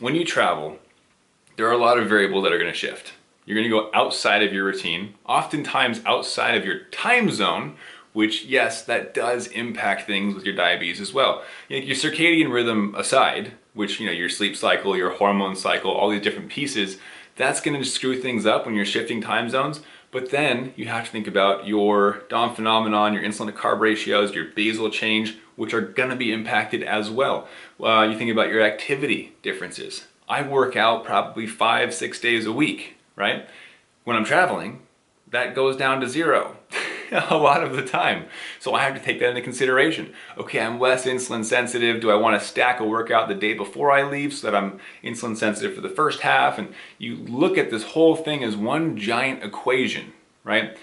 When 0.00 0.14
you 0.14 0.24
travel, 0.24 0.78
there 1.56 1.66
are 1.66 1.72
a 1.72 1.78
lot 1.78 1.98
of 1.98 2.08
variables 2.08 2.44
that 2.44 2.52
are 2.52 2.58
going 2.58 2.70
to 2.70 2.76
shift. 2.76 3.14
You're 3.44 3.56
going 3.56 3.70
to 3.70 3.80
go 3.80 3.90
outside 3.94 4.42
of 4.42 4.52
your 4.52 4.64
routine, 4.64 5.14
oftentimes 5.24 6.02
outside 6.04 6.56
of 6.56 6.64
your 6.64 6.84
time 6.90 7.30
zone, 7.30 7.76
which 8.12 8.44
yes, 8.44 8.82
that 8.84 9.14
does 9.14 9.46
impact 9.48 10.06
things 10.06 10.34
with 10.34 10.44
your 10.44 10.56
diabetes 10.56 11.00
as 11.00 11.12
well. 11.12 11.44
Your 11.68 11.94
circadian 11.94 12.52
rhythm 12.52 12.94
aside, 12.96 13.52
which 13.74 14.00
you 14.00 14.06
know 14.06 14.12
your 14.12 14.28
sleep 14.28 14.56
cycle, 14.56 14.96
your 14.96 15.10
hormone 15.10 15.54
cycle, 15.54 15.92
all 15.92 16.10
these 16.10 16.22
different 16.22 16.48
pieces, 16.48 16.98
that's 17.36 17.60
going 17.60 17.78
to 17.78 17.86
screw 17.86 18.20
things 18.20 18.46
up 18.46 18.66
when 18.66 18.74
you're 18.74 18.84
shifting 18.84 19.20
time 19.20 19.48
zones. 19.48 19.80
But 20.10 20.30
then 20.30 20.72
you 20.76 20.86
have 20.86 21.04
to 21.04 21.10
think 21.10 21.26
about 21.26 21.66
your 21.66 22.22
dawn 22.28 22.54
phenomenon, 22.54 23.12
your 23.12 23.22
insulin 23.22 23.46
to 23.46 23.52
carb 23.52 23.80
ratios, 23.80 24.34
your 24.34 24.46
basal 24.46 24.88
change, 24.90 25.36
which 25.56 25.74
are 25.74 25.80
going 25.80 26.10
to 26.10 26.16
be 26.16 26.32
impacted 26.32 26.82
as 26.82 27.10
well. 27.10 27.48
Uh, 27.82 28.08
you 28.10 28.16
think 28.16 28.30
about 28.30 28.48
your 28.48 28.62
activity 28.62 29.34
differences. 29.42 30.06
I 30.28 30.42
work 30.42 30.76
out 30.76 31.04
probably 31.04 31.46
five, 31.46 31.92
six 31.92 32.18
days 32.18 32.46
a 32.46 32.52
week, 32.52 32.96
right? 33.14 33.46
When 34.04 34.16
I'm 34.16 34.24
traveling, 34.24 34.80
that 35.30 35.54
goes 35.54 35.76
down 35.76 36.00
to 36.00 36.08
zero. 36.08 36.56
a 37.30 37.36
lot 37.36 37.62
of 37.62 37.76
the 37.76 37.82
time. 37.82 38.26
So 38.58 38.74
I 38.74 38.82
have 38.82 38.94
to 38.94 39.00
take 39.00 39.20
that 39.20 39.30
into 39.30 39.42
consideration. 39.42 40.12
Okay, 40.36 40.60
I'm 40.60 40.80
less 40.80 41.04
insulin 41.06 41.44
sensitive. 41.44 42.00
Do 42.00 42.10
I 42.10 42.16
want 42.16 42.40
to 42.40 42.46
stack 42.46 42.80
a 42.80 42.84
workout 42.84 43.28
the 43.28 43.34
day 43.34 43.54
before 43.54 43.90
I 43.90 44.02
leave 44.02 44.32
so 44.32 44.50
that 44.50 44.56
I'm 44.56 44.80
insulin 45.02 45.36
sensitive 45.36 45.74
for 45.74 45.80
the 45.80 45.88
first 45.88 46.20
half? 46.20 46.58
And 46.58 46.74
you 46.98 47.16
look 47.16 47.58
at 47.58 47.70
this 47.70 47.84
whole 47.84 48.16
thing 48.16 48.42
as 48.42 48.56
one 48.56 48.96
giant 48.96 49.42
equation, 49.42 50.12
right? 50.44 50.76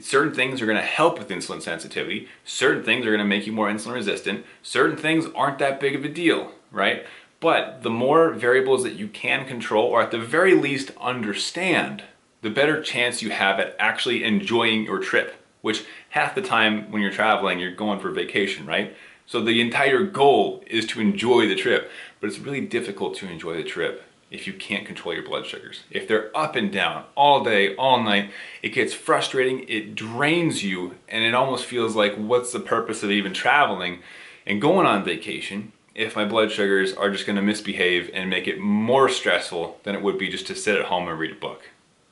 certain 0.00 0.32
things 0.32 0.62
are 0.62 0.66
going 0.66 0.78
to 0.78 0.82
help 0.82 1.18
with 1.18 1.28
insulin 1.28 1.60
sensitivity 1.60 2.26
certain 2.44 2.82
things 2.82 3.04
are 3.04 3.10
going 3.10 3.18
to 3.18 3.26
make 3.26 3.46
you 3.46 3.52
more 3.52 3.68
insulin 3.68 3.92
resistant 3.92 4.44
certain 4.62 4.96
things 4.96 5.26
aren't 5.34 5.58
that 5.58 5.78
big 5.78 5.94
of 5.94 6.02
a 6.02 6.08
deal 6.08 6.52
right 6.72 7.04
but 7.40 7.82
the 7.82 7.90
more 7.90 8.30
variables 8.30 8.82
that 8.82 8.94
you 8.94 9.06
can 9.06 9.46
control 9.46 9.86
or 9.86 10.00
at 10.00 10.10
the 10.10 10.18
very 10.18 10.54
least 10.54 10.92
understand 10.98 12.02
the 12.42 12.50
better 12.50 12.82
chance 12.82 13.20
you 13.20 13.30
have 13.30 13.60
at 13.60 13.76
actually 13.78 14.24
enjoying 14.24 14.84
your 14.84 14.98
trip 14.98 15.39
which 15.62 15.84
half 16.10 16.34
the 16.34 16.42
time 16.42 16.90
when 16.90 17.02
you're 17.02 17.10
traveling, 17.10 17.58
you're 17.58 17.74
going 17.74 18.00
for 18.00 18.10
vacation, 18.10 18.66
right? 18.66 18.96
So 19.26 19.40
the 19.40 19.60
entire 19.60 20.02
goal 20.04 20.64
is 20.66 20.86
to 20.86 21.00
enjoy 21.00 21.46
the 21.46 21.54
trip, 21.54 21.90
but 22.20 22.28
it's 22.28 22.38
really 22.38 22.60
difficult 22.60 23.14
to 23.16 23.28
enjoy 23.28 23.56
the 23.56 23.64
trip 23.64 24.02
if 24.30 24.46
you 24.46 24.52
can't 24.52 24.86
control 24.86 25.14
your 25.14 25.24
blood 25.24 25.46
sugars. 25.46 25.82
If 25.90 26.06
they're 26.06 26.36
up 26.36 26.56
and 26.56 26.72
down 26.72 27.04
all 27.16 27.42
day, 27.42 27.74
all 27.76 28.02
night, 28.02 28.30
it 28.62 28.70
gets 28.70 28.94
frustrating, 28.94 29.68
it 29.68 29.94
drains 29.94 30.62
you, 30.62 30.94
and 31.08 31.24
it 31.24 31.34
almost 31.34 31.64
feels 31.64 31.96
like 31.96 32.14
what's 32.14 32.52
the 32.52 32.60
purpose 32.60 33.02
of 33.02 33.10
even 33.10 33.32
traveling 33.32 34.00
and 34.46 34.60
going 34.60 34.86
on 34.86 35.04
vacation 35.04 35.72
if 35.94 36.16
my 36.16 36.24
blood 36.24 36.50
sugars 36.52 36.92
are 36.94 37.10
just 37.10 37.26
gonna 37.26 37.42
misbehave 37.42 38.10
and 38.14 38.30
make 38.30 38.46
it 38.46 38.58
more 38.58 39.08
stressful 39.08 39.78
than 39.82 39.94
it 39.94 40.02
would 40.02 40.16
be 40.16 40.28
just 40.28 40.46
to 40.46 40.54
sit 40.54 40.78
at 40.78 40.86
home 40.86 41.08
and 41.08 41.18
read 41.18 41.32
a 41.32 41.34
book, 41.34 41.68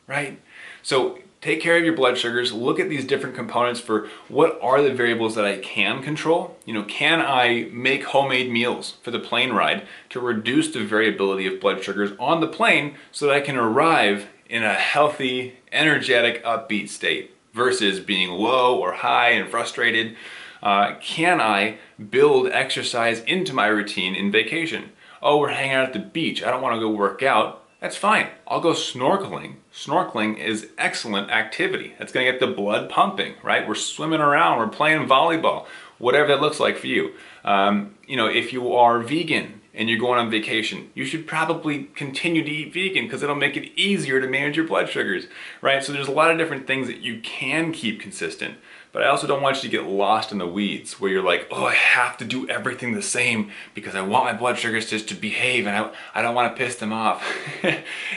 right? 0.07 0.41
So 0.83 1.19
take 1.40 1.61
care 1.61 1.77
of 1.77 1.85
your 1.85 1.94
blood 1.94 2.18
sugars, 2.18 2.53
look 2.53 2.81
at 2.81 2.88
these 2.88 3.05
different 3.05 3.37
components 3.37 3.81
for 3.81 4.09
what 4.29 4.59
are 4.61 4.83
the 4.83 4.92
variables 4.92 5.35
that 5.37 5.44
I 5.44 5.59
can 5.59 6.03
control. 6.03 6.57
You 6.64 6.74
know, 6.74 6.83
can 6.85 7.20
I 7.20 7.68
make 7.72 8.05
homemade 8.05 8.51
meals 8.51 8.96
for 9.03 9.11
the 9.11 9.20
plane 9.20 9.53
ride 9.53 9.87
to 10.11 10.20
reduce 10.20 10.72
the 10.72 10.85
variability 10.85 11.46
of 11.46 11.61
blood 11.61 11.83
sugars 11.83 12.12
on 12.18 12.40
the 12.40 12.48
plane 12.48 12.96
so 13.12 13.27
that 13.27 13.35
I 13.35 13.40
can 13.40 13.57
arrive 13.57 14.27
in 14.48 14.64
a 14.64 14.74
healthy, 14.74 15.59
energetic, 15.70 16.42
upbeat 16.44 16.88
state 16.88 17.35
versus 17.53 18.01
being 18.01 18.31
low 18.31 18.79
or 18.79 18.92
high 18.92 19.31
and 19.31 19.51
frustrated? 19.51 20.16
Uh, 20.61 20.96
can 21.01 21.40
I 21.40 21.79
build 22.11 22.48
exercise 22.48 23.20
into 23.20 23.53
my 23.53 23.66
routine 23.66 24.14
in 24.16 24.33
vacation? 24.33 24.90
Oh, 25.22 25.38
we're 25.38 25.51
hanging 25.51 25.74
out 25.74 25.87
at 25.87 25.92
the 25.92 25.98
beach. 26.01 26.42
I 26.42 26.51
don't 26.51 26.62
want 26.62 26.74
to 26.74 26.81
go 26.81 26.90
work 26.90 27.22
out 27.22 27.64
That's 27.81 27.97
fine. 27.97 28.29
I'll 28.47 28.61
go 28.61 28.73
snorkeling. 28.73 29.57
Snorkeling 29.73 30.38
is 30.38 30.69
excellent 30.79 31.31
activity. 31.31 31.95
That's 31.99 32.12
going 32.12 32.27
to 32.27 32.33
get 32.33 32.41
the 32.41 32.49
blood 32.49 32.91
pumping, 32.91 33.35
right? 33.43 33.69
We're 33.69 33.77
swimming 33.77 34.21
around, 34.21 34.59
we're 34.59 34.67
playing 34.67 35.07
volleyball, 35.07 35.67
whatever 35.99 36.29
that 36.29 36.41
looks 36.41 36.59
like 36.59 36.77
for 36.77 36.88
you. 36.88 37.12
Um, 37.45 37.95
you 38.07 38.17
know, 38.17 38.27
if 38.27 38.53
you 38.53 38.75
are 38.75 38.99
vegan 38.99 39.58
and 39.79 39.88
you're 39.88 39.99
going 39.99 40.19
on 40.19 40.29
vacation, 40.29 40.91
you 40.93 41.05
should 41.05 41.25
probably 41.25 41.85
continue 41.95 42.43
to 42.43 42.51
eat 42.51 42.75
vegan 42.75 43.05
because 43.05 43.23
it'll 43.23 43.37
make 43.37 43.57
it 43.57 43.71
easier 43.79 44.21
to 44.21 44.27
manage 44.27 44.57
your 44.57 44.67
blood 44.67 44.88
sugars, 44.88 45.29
right? 45.62 45.85
So 45.85 45.93
there's 45.93 46.09
a 46.09 46.12
lot 46.12 46.33
of 46.33 46.37
different 46.37 46.67
things 46.67 46.88
that 46.88 46.99
you 46.99 47.21
can 47.21 47.73
keep 47.73 48.01
consistent. 48.01 48.57
But 48.91 49.05
I 49.05 49.07
also 49.07 49.29
don't 49.29 49.41
want 49.41 49.62
you 49.62 49.71
to 49.71 49.77
get 49.77 49.87
lost 49.87 50.33
in 50.33 50.38
the 50.38 50.49
weeds 50.49 50.99
where 50.99 51.12
you're 51.12 51.23
like, 51.23 51.47
oh, 51.53 51.67
I 51.67 51.75
have 51.75 52.17
to 52.17 52.25
do 52.25 52.49
everything 52.49 52.95
the 52.95 53.03
same 53.03 53.53
because 53.73 53.95
I 53.95 54.01
want 54.01 54.25
my 54.25 54.33
blood 54.33 54.59
sugars 54.59 54.91
just 54.91 55.09
to 55.11 55.14
behave 55.14 55.69
and 55.69 55.77
I, 55.77 55.93
I 56.12 56.23
don't 56.23 56.35
want 56.35 56.57
to 56.57 56.59
piss 56.61 56.77
them 56.77 56.93
off. 56.93 57.25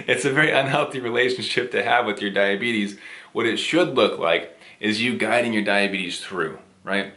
it's 0.08 0.26
a 0.26 0.32
very 0.32 0.50
unhealthy 0.50 1.00
relationship 1.00 1.72
to 1.74 1.84
have 1.84 2.08
with 2.08 2.22
your 2.22 2.32
diabetes. 2.32 2.98
What 3.34 3.46
it 3.46 3.58
should 3.58 3.94
look 3.94 4.18
like 4.18 4.58
is 4.80 5.00
you 5.00 5.16
guiding 5.16 5.54
your 5.54 5.64
diabetes 5.64 6.22
through, 6.22 6.58
right? 6.84 7.14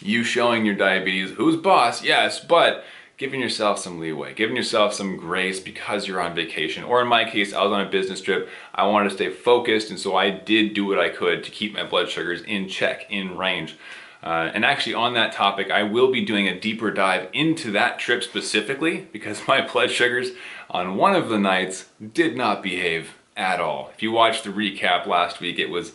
You 0.00 0.24
showing 0.24 0.66
your 0.66 0.74
diabetes 0.74 1.30
who's 1.36 1.56
boss, 1.56 2.02
yes, 2.02 2.40
but 2.40 2.84
giving 3.16 3.40
yourself 3.40 3.78
some 3.78 3.98
leeway, 3.98 4.34
giving 4.34 4.56
yourself 4.56 4.92
some 4.92 5.16
grace 5.16 5.58
because 5.58 6.06
you're 6.06 6.20
on 6.20 6.34
vacation. 6.34 6.84
Or 6.84 7.00
in 7.00 7.08
my 7.08 7.24
case, 7.24 7.54
I 7.54 7.62
was 7.62 7.72
on 7.72 7.86
a 7.86 7.90
business 7.90 8.20
trip. 8.20 8.48
I 8.74 8.86
wanted 8.86 9.08
to 9.08 9.14
stay 9.14 9.30
focused, 9.30 9.90
and 9.90 9.98
so 9.98 10.16
I 10.16 10.30
did 10.30 10.74
do 10.74 10.86
what 10.86 10.98
I 10.98 11.08
could 11.08 11.42
to 11.44 11.50
keep 11.50 11.74
my 11.74 11.84
blood 11.84 12.10
sugars 12.10 12.42
in 12.42 12.68
check, 12.68 13.06
in 13.10 13.36
range. 13.36 13.76
Uh, 14.22 14.50
and 14.52 14.64
actually, 14.64 14.94
on 14.94 15.14
that 15.14 15.32
topic, 15.32 15.70
I 15.70 15.82
will 15.82 16.10
be 16.10 16.24
doing 16.24 16.48
a 16.48 16.58
deeper 16.58 16.90
dive 16.90 17.28
into 17.32 17.70
that 17.72 17.98
trip 17.98 18.22
specifically 18.22 19.08
because 19.12 19.42
my 19.48 19.66
blood 19.66 19.90
sugars 19.90 20.30
on 20.68 20.96
one 20.96 21.14
of 21.14 21.28
the 21.28 21.38
nights 21.38 21.86
did 22.12 22.36
not 22.36 22.62
behave 22.62 23.14
at 23.36 23.60
all. 23.60 23.90
If 23.94 24.02
you 24.02 24.12
watched 24.12 24.44
the 24.44 24.50
recap 24.50 25.06
last 25.06 25.40
week, 25.40 25.58
it 25.58 25.70
was 25.70 25.92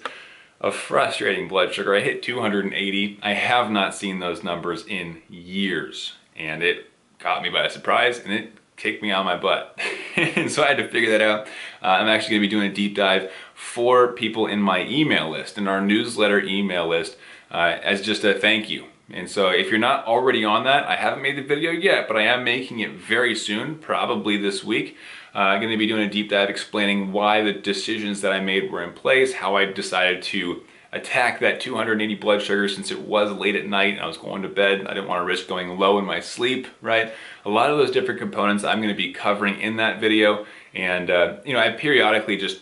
a 0.60 0.72
frustrating 0.72 1.48
blood 1.48 1.74
sugar. 1.74 1.96
I 1.96 2.02
hit 2.02 2.22
280. 2.22 3.20
I 3.22 3.34
have 3.34 3.70
not 3.70 3.96
seen 3.96 4.20
those 4.20 4.44
numbers 4.44 4.86
in 4.86 5.22
years, 5.28 6.14
and 6.36 6.62
it 6.62 6.91
caught 7.22 7.42
me 7.42 7.50
by 7.50 7.68
surprise 7.68 8.20
and 8.20 8.34
it 8.34 8.54
kicked 8.76 9.02
me 9.02 9.12
on 9.12 9.26
my 9.26 9.38
butt. 9.38 9.80
and 10.16 10.52
so 10.52 10.64
I 10.64 10.70
had 10.70 10.78
to 10.78 10.88
figure 10.88 11.12
that 11.12 11.22
out. 11.22 11.48
Uh, 11.82 11.88
I'm 11.88 12.08
actually 12.08 12.32
gonna 12.32 12.42
be 12.42 12.48
doing 12.48 12.72
a 12.72 12.74
deep 12.74 12.96
dive 12.96 13.32
for 13.54 14.12
people 14.14 14.48
in 14.48 14.62
my 14.62 14.86
email 14.86 15.30
list, 15.30 15.58
in 15.58 15.68
our 15.68 15.82
newsletter 15.82 16.42
email 16.42 16.88
list, 16.88 17.16
uh, 17.52 17.78
as 17.84 18.02
just 18.02 18.24
a 18.24 18.34
thank 18.34 18.70
you. 18.70 18.86
And 19.14 19.30
so 19.30 19.50
if 19.50 19.70
you're 19.70 19.80
not 19.80 20.06
already 20.06 20.44
on 20.44 20.64
that, 20.64 20.88
I 20.88 20.96
haven't 20.96 21.22
made 21.22 21.38
the 21.38 21.44
video 21.44 21.72
yet, 21.72 22.08
but 22.08 22.18
I 22.18 22.24
am 22.24 22.44
making 22.44 22.80
it 22.80 22.92
very 22.92 23.36
soon, 23.36 23.76
probably 23.76 24.38
this 24.38 24.64
week. 24.64 24.98
Uh, 25.36 25.40
I'm 25.40 25.62
gonna 25.62 25.78
be 25.78 25.88
doing 25.88 26.08
a 26.08 26.10
deep 26.10 26.30
dive 26.30 26.50
explaining 26.50 27.12
why 27.12 27.44
the 27.44 27.54
decisions 27.54 28.22
that 28.22 28.34
I 28.34 28.40
made 28.40 28.72
were 28.72 28.84
in 28.84 28.94
place, 28.94 29.34
how 29.34 29.56
I 29.56 29.66
decided 29.66 30.24
to 30.24 30.64
attack 30.94 31.40
that 31.40 31.62
280 31.62 32.16
blood 32.16 32.42
sugar 32.42 32.68
since 32.68 32.92
it 32.92 33.02
was 33.02 33.32
late 33.32 33.56
at 33.56 33.66
night 33.66 33.94
and 33.94 34.02
I 34.02 34.08
was 34.08 34.18
going 34.18 34.42
to 34.42 34.50
bed. 34.50 34.86
I 34.88 34.94
didn't 34.94 35.08
want 35.08 35.22
to 35.22 35.26
risk 35.26 35.48
going 35.48 35.80
low 35.80 35.98
in 35.98 36.06
my 36.06 36.20
sleep, 36.20 36.68
right? 36.82 37.14
A 37.46 37.50
lot 37.50 37.72
of 37.72 37.78
those 37.78 37.92
different 37.92 38.20
components 38.20 38.64
I'm 38.64 38.80
going 38.80 38.94
to 38.94 38.96
be 38.96 39.14
covering 39.14 39.60
in 39.60 39.78
that 39.78 40.02
video. 40.02 40.46
And, 40.74 41.10
uh, 41.10 41.38
you 41.46 41.54
know, 41.54 41.60
I 41.60 41.72
periodically 41.72 42.38
just 42.38 42.62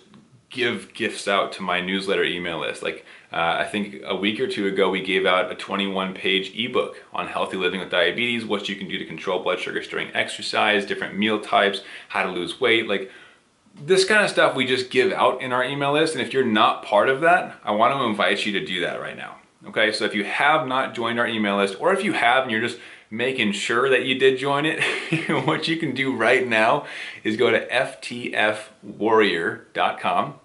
give 0.49 0.93
gifts 0.93 1.27
out 1.27 1.51
to 1.53 1.61
my 1.61 1.79
newsletter 1.79 2.23
email 2.23 2.59
list. 2.59 2.81
Like, 2.83 3.05
uh, 3.31 3.57
I 3.59 3.65
think 3.65 4.01
a 4.03 4.15
week 4.15 4.39
or 4.39 4.47
two 4.47 4.67
ago, 4.67 4.89
we 4.89 5.01
gave 5.01 5.25
out 5.25 5.51
a 5.51 5.55
21 5.55 6.15
page 6.15 6.51
ebook 6.55 7.03
on 7.13 7.27
healthy 7.27 7.57
living 7.57 7.79
with 7.79 7.91
diabetes, 7.91 8.45
what 8.45 8.67
you 8.67 8.75
can 8.75 8.87
do 8.87 8.97
to 8.97 9.05
control 9.05 9.43
blood 9.43 9.59
sugars 9.59 9.87
during 9.87 10.13
exercise, 10.15 10.85
different 10.85 11.17
meal 11.17 11.39
types, 11.39 11.81
how 12.09 12.23
to 12.23 12.31
lose 12.31 12.59
weight. 12.59 12.87
Like, 12.87 13.11
this 13.75 14.05
kind 14.05 14.23
of 14.23 14.29
stuff 14.29 14.55
we 14.55 14.65
just 14.65 14.89
give 14.89 15.11
out 15.11 15.41
in 15.41 15.51
our 15.51 15.63
email 15.63 15.93
list. 15.93 16.13
And 16.13 16.21
if 16.21 16.33
you're 16.33 16.45
not 16.45 16.83
part 16.83 17.09
of 17.09 17.21
that, 17.21 17.55
I 17.63 17.71
want 17.71 17.93
to 17.93 18.03
invite 18.03 18.45
you 18.45 18.51
to 18.53 18.65
do 18.65 18.81
that 18.81 18.99
right 18.99 19.17
now. 19.17 19.37
Okay, 19.67 19.91
so 19.91 20.05
if 20.05 20.15
you 20.15 20.23
have 20.23 20.67
not 20.67 20.95
joined 20.95 21.19
our 21.19 21.27
email 21.27 21.57
list, 21.57 21.75
or 21.79 21.93
if 21.93 22.03
you 22.03 22.13
have 22.13 22.43
and 22.43 22.51
you're 22.51 22.61
just 22.61 22.79
making 23.11 23.51
sure 23.51 23.89
that 23.89 24.05
you 24.05 24.17
did 24.17 24.39
join 24.39 24.65
it, 24.65 24.81
what 25.45 25.67
you 25.67 25.77
can 25.77 25.93
do 25.93 26.15
right 26.15 26.47
now 26.47 26.85
is 27.23 27.35
go 27.35 27.51
to 27.51 27.67
ftfwarrior.com. 27.67 30.39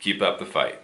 Keep 0.00 0.20
up 0.20 0.40
the 0.40 0.46
fight. 0.46 0.83